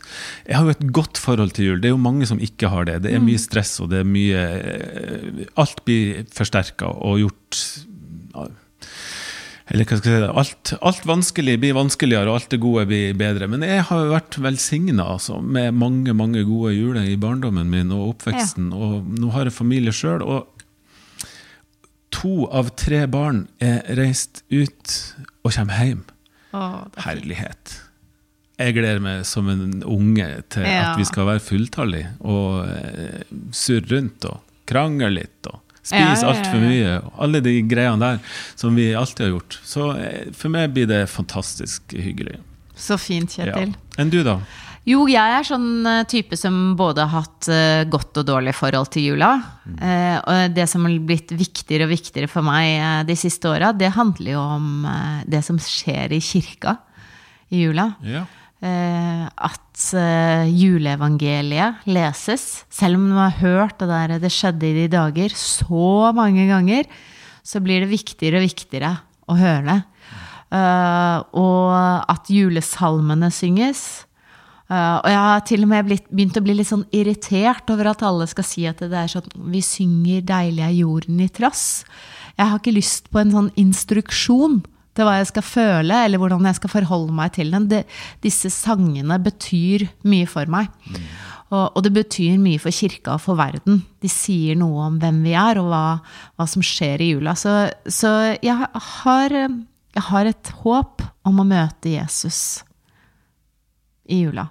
jeg 0.47 0.55
har 0.55 0.63
jo 0.63 0.75
et 0.77 0.85
godt 0.95 1.19
forhold 1.19 1.51
til 1.57 1.67
jul. 1.67 1.81
Det 1.83 1.89
er 1.89 1.95
jo 1.97 1.99
mange 1.99 2.27
som 2.29 2.39
ikke 2.39 2.71
har 2.71 2.87
det. 2.87 3.01
Det 3.03 3.11
er 3.11 3.23
mye 3.23 3.41
stress, 3.41 3.73
og 3.83 3.91
det 3.91 3.99
er 3.99 4.07
mye 4.07 4.45
eh, 4.63 5.41
Alt 5.59 5.83
blir 5.83 6.23
forsterka 6.31 6.87
og 7.03 7.19
gjort 7.25 7.59
Eller 9.73 9.87
hva 9.89 9.97
skal 9.97 10.11
jeg 10.13 10.21
si? 10.21 10.33
Alt, 10.37 10.71
alt 10.85 11.05
vanskelig 11.09 11.55
blir 11.63 11.73
vanskeligere, 11.73 12.29
og 12.29 12.35
alt 12.37 12.51
det 12.53 12.59
gode 12.61 12.83
blir 12.91 13.15
bedre. 13.17 13.47
Men 13.49 13.63
jeg 13.65 13.81
har 13.89 14.03
vært 14.11 14.37
velsigna 14.43 15.07
altså, 15.15 15.39
med 15.41 15.73
mange 15.73 16.13
mange 16.13 16.43
gode 16.45 16.75
juler 16.75 17.07
i 17.09 17.15
barndommen 17.17 17.71
min 17.73 17.89
og 17.95 18.11
oppveksten. 18.11 18.67
Og 18.77 19.07
nå 19.17 19.31
har 19.33 19.49
jeg 19.49 19.55
familie 19.57 19.95
sjøl. 19.95 20.21
Og 20.21 20.45
to 22.13 22.45
av 22.53 22.69
tre 22.77 23.01
barn 23.09 23.47
er 23.63 23.81
reist 23.97 24.43
ut 24.53 24.93
og 25.41 25.55
kommer 25.55 25.81
hjem. 25.81 26.03
Herlighet. 27.01 27.79
Jeg 28.61 28.75
gleder 28.77 29.01
meg 29.01 29.23
som 29.25 29.49
en 29.49 29.79
unge 29.81 30.27
til 30.53 30.67
Ja. 30.69 30.91
at 30.93 30.99
vi 31.01 31.07
skal 31.09 31.25
være 31.25 31.41
fulltallige 31.41 32.11
og 32.21 32.67
eh, 32.69 33.23
surre 33.51 33.89
rundt 33.95 34.27
og 34.29 34.37
krangle 34.69 35.09
litt 35.17 35.49
og 35.49 35.62
spise 35.83 35.99
Ja, 35.99 36.09
ja, 36.09 36.17
ja, 36.17 36.31
altfor 36.33 36.63
mye. 36.63 36.97
Alle 37.19 37.43
de 37.43 37.57
greiene 37.67 37.99
der 37.99 38.35
som 38.55 38.75
vi 38.75 38.89
alltid 38.95 39.27
har 39.27 39.33
gjort. 39.35 39.59
Så 39.67 39.91
eh, 39.99 40.29
for 40.33 40.53
meg 40.53 40.73
blir 40.75 40.87
det 40.89 41.05
fantastisk 41.11 41.93
hyggelig. 41.93 42.39
Så 42.75 42.97
fint, 42.97 43.37
Ja. 43.37 43.51
Kjetil. 43.51 43.75
Enn 44.01 44.09
du, 44.09 44.23
da? 44.25 44.39
Jo, 44.83 45.05
jeg 45.07 45.35
er 45.37 45.45
sånn 45.47 45.85
eh, 45.87 46.01
type 46.11 46.35
som 46.35 46.73
både 46.75 47.05
har 47.07 47.23
hatt 47.23 47.47
eh, 47.47 47.83
godt 47.87 48.19
og 48.19 48.25
dårlig 48.27 48.51
forhold 48.57 48.89
til 48.91 49.13
jula. 49.13 49.29
Eh, 49.79 50.17
og 50.19 50.55
det 50.57 50.65
som 50.67 50.83
har 50.83 50.97
blitt 51.07 51.31
viktigere 51.31 51.87
og 51.87 51.93
viktigere 51.93 52.27
for 52.31 52.43
meg 52.43 53.05
de 53.07 53.15
siste 53.15 53.47
åra, 53.47 53.71
det 53.71 53.93
handler 53.95 54.33
jo 54.35 54.41
om 54.57 54.87
det 55.29 55.39
som 55.47 55.59
skjer 55.61 56.11
i 56.11 56.19
kirka 56.23 56.75
i 57.53 57.63
jula. 57.63 57.93
Ja. 58.03 58.25
Eh, 58.63 59.23
at 59.27 59.81
eh, 59.99 60.47
juleevangeliet 60.47 61.83
leses. 61.83 62.63
Selv 62.71 62.95
om 62.95 63.09
du 63.11 63.17
har 63.19 63.35
hørt 63.41 63.81
det 63.81 63.89
der 63.89 64.19
'det 64.19 64.31
skjedde 64.31 64.69
i 64.69 64.73
de 64.77 64.87
dager' 64.87 65.35
så 65.35 66.13
mange 66.15 66.47
ganger, 66.47 66.87
så 67.43 67.59
blir 67.59 67.81
det 67.81 67.91
viktigere 67.91 68.39
og 68.39 68.47
viktigere 68.47 68.99
å 69.27 69.35
høre 69.35 69.65
det. 69.67 69.83
Eh, 70.55 71.19
og 71.35 72.07
at 72.07 72.31
julesalmene 72.31 73.27
synges. 73.31 74.05
Og 74.73 75.05
jeg 75.05 75.19
har 75.19 75.41
til 75.41 75.61
og 75.63 75.69
med 75.69 75.85
begynt 75.85 76.37
å 76.39 76.41
bli 76.41 76.53
litt 76.55 76.67
sånn 76.71 76.87
irritert 76.89 77.69
over 77.69 77.91
at 77.91 78.01
alle 78.01 78.25
skal 78.25 78.43
si 78.43 78.65
at 78.65 78.79
det 78.79 78.95
er 78.95 79.11
sånn 79.11 79.27
Vi 79.51 79.61
synger 79.61 80.23
'Deilig 80.23 80.63
er 80.63 80.79
jorden 80.79 81.19
i 81.19 81.27
trass'. 81.27 81.83
Jeg 82.39 82.47
har 82.47 82.57
ikke 82.57 82.79
lyst 82.79 83.11
på 83.11 83.19
en 83.19 83.31
sånn 83.31 83.51
instruksjon 83.55 84.63
til 84.93 85.07
hva 85.07 85.17
jeg 85.19 85.29
skal 85.31 85.45
føle, 85.45 85.99
eller 86.05 86.21
hvordan 86.21 86.47
jeg 86.49 86.59
skal 86.59 86.73
forholde 86.73 87.15
meg 87.17 87.33
til 87.37 87.53
den. 87.53 87.67
Det, 87.71 87.83
disse 88.25 88.51
sangene 88.53 89.17
betyr 89.21 89.87
mye 90.09 90.29
for 90.29 90.49
meg. 90.51 90.69
Og, 91.53 91.67
og 91.77 91.83
det 91.85 91.93
betyr 91.93 92.39
mye 92.41 92.61
for 92.61 92.73
kirka 92.73 93.17
og 93.17 93.23
for 93.25 93.37
verden. 93.37 93.83
De 94.01 94.09
sier 94.09 94.57
noe 94.57 94.87
om 94.87 94.97
hvem 95.01 95.21
vi 95.25 95.35
er, 95.37 95.61
og 95.61 95.69
hva, 95.69 95.83
hva 96.37 96.49
som 96.49 96.65
skjer 96.65 97.03
i 97.03 97.11
jula. 97.13 97.35
Så, 97.37 97.53
så 97.85 98.13
jeg, 98.39 98.69
har, 98.97 99.37
jeg 99.37 100.05
har 100.09 100.29
et 100.29 100.53
håp 100.63 101.05
om 101.27 101.41
å 101.41 101.47
møte 101.47 101.93
Jesus 101.93 102.63
i 104.09 104.23
jula. 104.25 104.49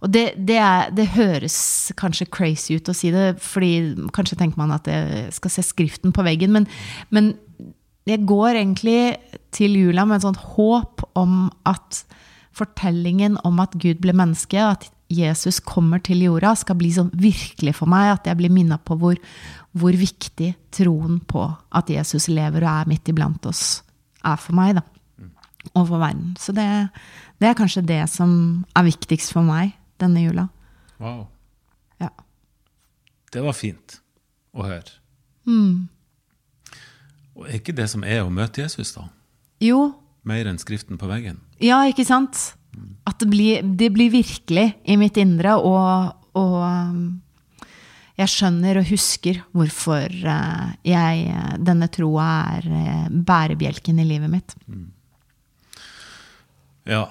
Og 0.00 0.08
det, 0.08 0.30
det, 0.48 0.56
er, 0.56 0.88
det 0.96 1.10
høres 1.12 1.58
kanskje 2.00 2.28
crazy 2.32 2.78
ut 2.80 2.88
å 2.88 2.96
si 2.96 3.10
det, 3.12 3.34
fordi 3.44 4.08
kanskje 4.16 4.38
tenker 4.40 4.60
man 4.60 4.72
at 4.72 4.88
jeg 4.88 5.28
skal 5.36 5.52
se 5.52 5.64
skriften 5.66 6.14
på 6.16 6.24
veggen, 6.24 6.54
men, 6.56 6.68
men 7.12 7.34
jeg 8.08 8.24
går 8.28 8.56
egentlig 8.56 9.18
til 9.54 9.76
jula 9.76 10.06
med 10.08 10.20
et 10.20 10.26
sånt 10.28 10.40
håp 10.56 11.04
om 11.18 11.50
at 11.68 12.02
fortellingen 12.56 13.38
om 13.46 13.60
at 13.62 13.76
Gud 13.80 14.00
ble 14.02 14.14
menneske, 14.16 14.58
at 14.58 14.88
Jesus 15.10 15.58
kommer 15.66 16.02
til 16.02 16.22
jorda, 16.22 16.54
skal 16.58 16.78
bli 16.78 16.92
sånn 16.94 17.10
virkelig 17.18 17.74
for 17.80 17.90
meg 17.90 18.12
at 18.12 18.28
jeg 18.30 18.38
blir 18.38 18.52
minna 18.54 18.78
på 18.78 18.96
hvor, 19.00 19.18
hvor 19.74 19.96
viktig 19.98 20.52
troen 20.74 21.18
på 21.26 21.44
at 21.76 21.90
Jesus 21.90 22.28
lever 22.30 22.62
og 22.62 22.70
er 22.72 22.90
midt 22.92 23.10
iblant 23.10 23.46
oss, 23.50 23.82
er 24.22 24.38
for 24.40 24.56
meg, 24.58 24.78
da. 24.78 24.86
Og 25.74 25.90
for 25.90 26.00
verden. 26.00 26.32
Så 26.40 26.54
det, 26.56 26.64
det 27.42 27.50
er 27.50 27.58
kanskje 27.58 27.84
det 27.84 28.00
som 28.08 28.30
er 28.76 28.86
viktigst 28.86 29.34
for 29.34 29.44
meg 29.44 29.74
denne 30.00 30.22
jula. 30.22 30.46
Wow. 31.02 31.26
Ja. 32.00 32.08
Det 33.34 33.42
var 33.44 33.56
fint 33.56 33.98
å 34.56 34.64
høre. 34.64 34.96
Mm. 35.48 35.90
Og 37.40 37.48
er 37.48 37.56
ikke 37.56 37.74
det 37.76 37.88
som 37.88 38.04
er 38.04 38.22
å 38.22 38.32
møte 38.32 38.62
Jesus, 38.62 38.92
da? 38.96 39.08
Jo, 39.64 39.90
Mer 40.28 40.44
enn 40.50 40.58
skriften 40.60 40.98
på 41.00 41.08
veggen? 41.08 41.38
Ja, 41.64 41.78
ikke 41.88 42.04
sant? 42.04 42.36
At 43.08 43.22
det 43.22 43.30
blir, 43.32 43.64
det 43.64 43.88
blir 43.94 44.12
virkelig 44.12 44.66
i 44.84 44.96
mitt 45.00 45.16
indre, 45.16 45.54
og, 45.56 46.12
og 46.36 46.56
um, 46.60 46.98
jeg 48.20 48.28
skjønner 48.28 48.82
og 48.82 48.90
husker 48.90 49.40
hvorfor 49.56 50.12
eh, 50.12 50.72
jeg, 50.84 51.30
denne 51.64 51.88
troa 51.92 52.26
er 52.58 52.66
eh, 52.68 53.06
bærebjelken 53.08 54.02
i 54.02 54.04
livet 54.04 54.28
mitt. 54.28 54.52
Ja. 56.90 57.06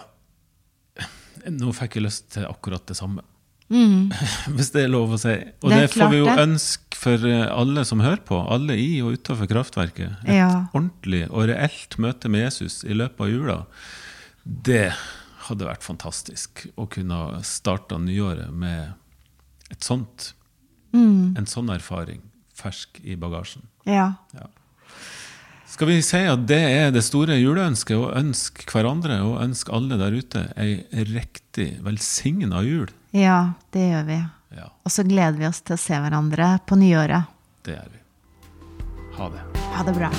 Nå 1.49 1.73
fikk 1.73 1.97
jeg 1.97 2.05
lyst 2.05 2.29
til 2.35 2.45
akkurat 2.45 2.85
det 2.89 2.99
samme. 2.99 3.25
Mm. 3.69 4.09
Hvis 4.55 4.69
det 4.75 4.85
er 4.85 4.93
lov 4.93 5.15
å 5.15 5.21
si. 5.21 5.33
Og 5.63 5.73
Det 5.73 5.81
det, 5.81 5.89
får 5.95 6.13
vi 6.13 6.21
jo 6.21 6.29
ønske 6.29 6.88
for 6.99 7.23
eh, 7.29 7.45
alle 7.47 7.85
som 7.87 8.01
hører 8.03 8.19
på, 8.27 8.37
alle 8.51 8.75
i 8.79 8.97
og 9.05 9.13
utenfor 9.15 9.47
kraftverket. 9.47 10.17
Et 10.27 10.35
Ja. 10.35 10.49
ordentlig 10.75 11.25
og 11.31 11.47
reelt 11.47 11.95
møte 11.97 12.27
med 12.29 12.43
Jesus 12.47 12.81
i 12.83 12.93
løpet 12.97 13.21
av 13.23 13.29
jula. 13.31 13.57
Det 14.43 14.89
hadde 15.47 15.65
vært 15.69 15.85
fantastisk 15.85 16.65
å 16.77 16.87
kunne 16.91 17.39
starte 17.47 17.97
nyåret 18.03 18.51
med 18.51 18.93
et 19.71 19.79
sånt, 19.85 20.33
Mm. 20.93 21.37
en 21.37 21.45
sånn 21.45 21.69
erfaring 21.69 22.21
fersk 22.55 22.99
i 23.05 23.15
bagasjen. 23.15 23.61
Ja. 23.85 24.15
Skal 25.69 25.87
vi 25.87 26.01
si 26.01 26.17
at 26.25 26.47
det 26.49 26.57
er 26.65 26.91
det 26.91 27.03
store 27.05 27.37
juleønsket, 27.39 27.95
å 27.95 28.09
ønske 28.17 28.65
hverandre 28.65 29.19
og 29.21 29.37
ønske 29.43 29.71
alle 29.71 29.97
der 30.01 30.11
ute 30.17 30.41
ei 30.57 30.83
riktig 31.05 31.79
velsigna 31.85 32.63
jul? 32.65 32.89
ja, 33.13 33.53
det 33.71 33.85
gjør 33.91 34.05
vi. 34.09 34.17
Ja. 34.55 34.71
Og 34.83 34.91
så 34.91 35.05
gleder 35.05 35.37
vi 35.37 35.47
oss 35.49 35.61
til 35.61 35.77
å 35.77 35.81
se 35.81 35.99
hverandre 36.01 36.55
på 36.65 36.79
nyåret. 36.79 37.29
Det 37.65 37.77
gjør 37.77 37.89
vi. 37.93 38.03
Ha 39.19 39.31
det. 39.35 39.47
Ha 39.75 39.87
det 39.89 39.97
bra. 39.99 40.13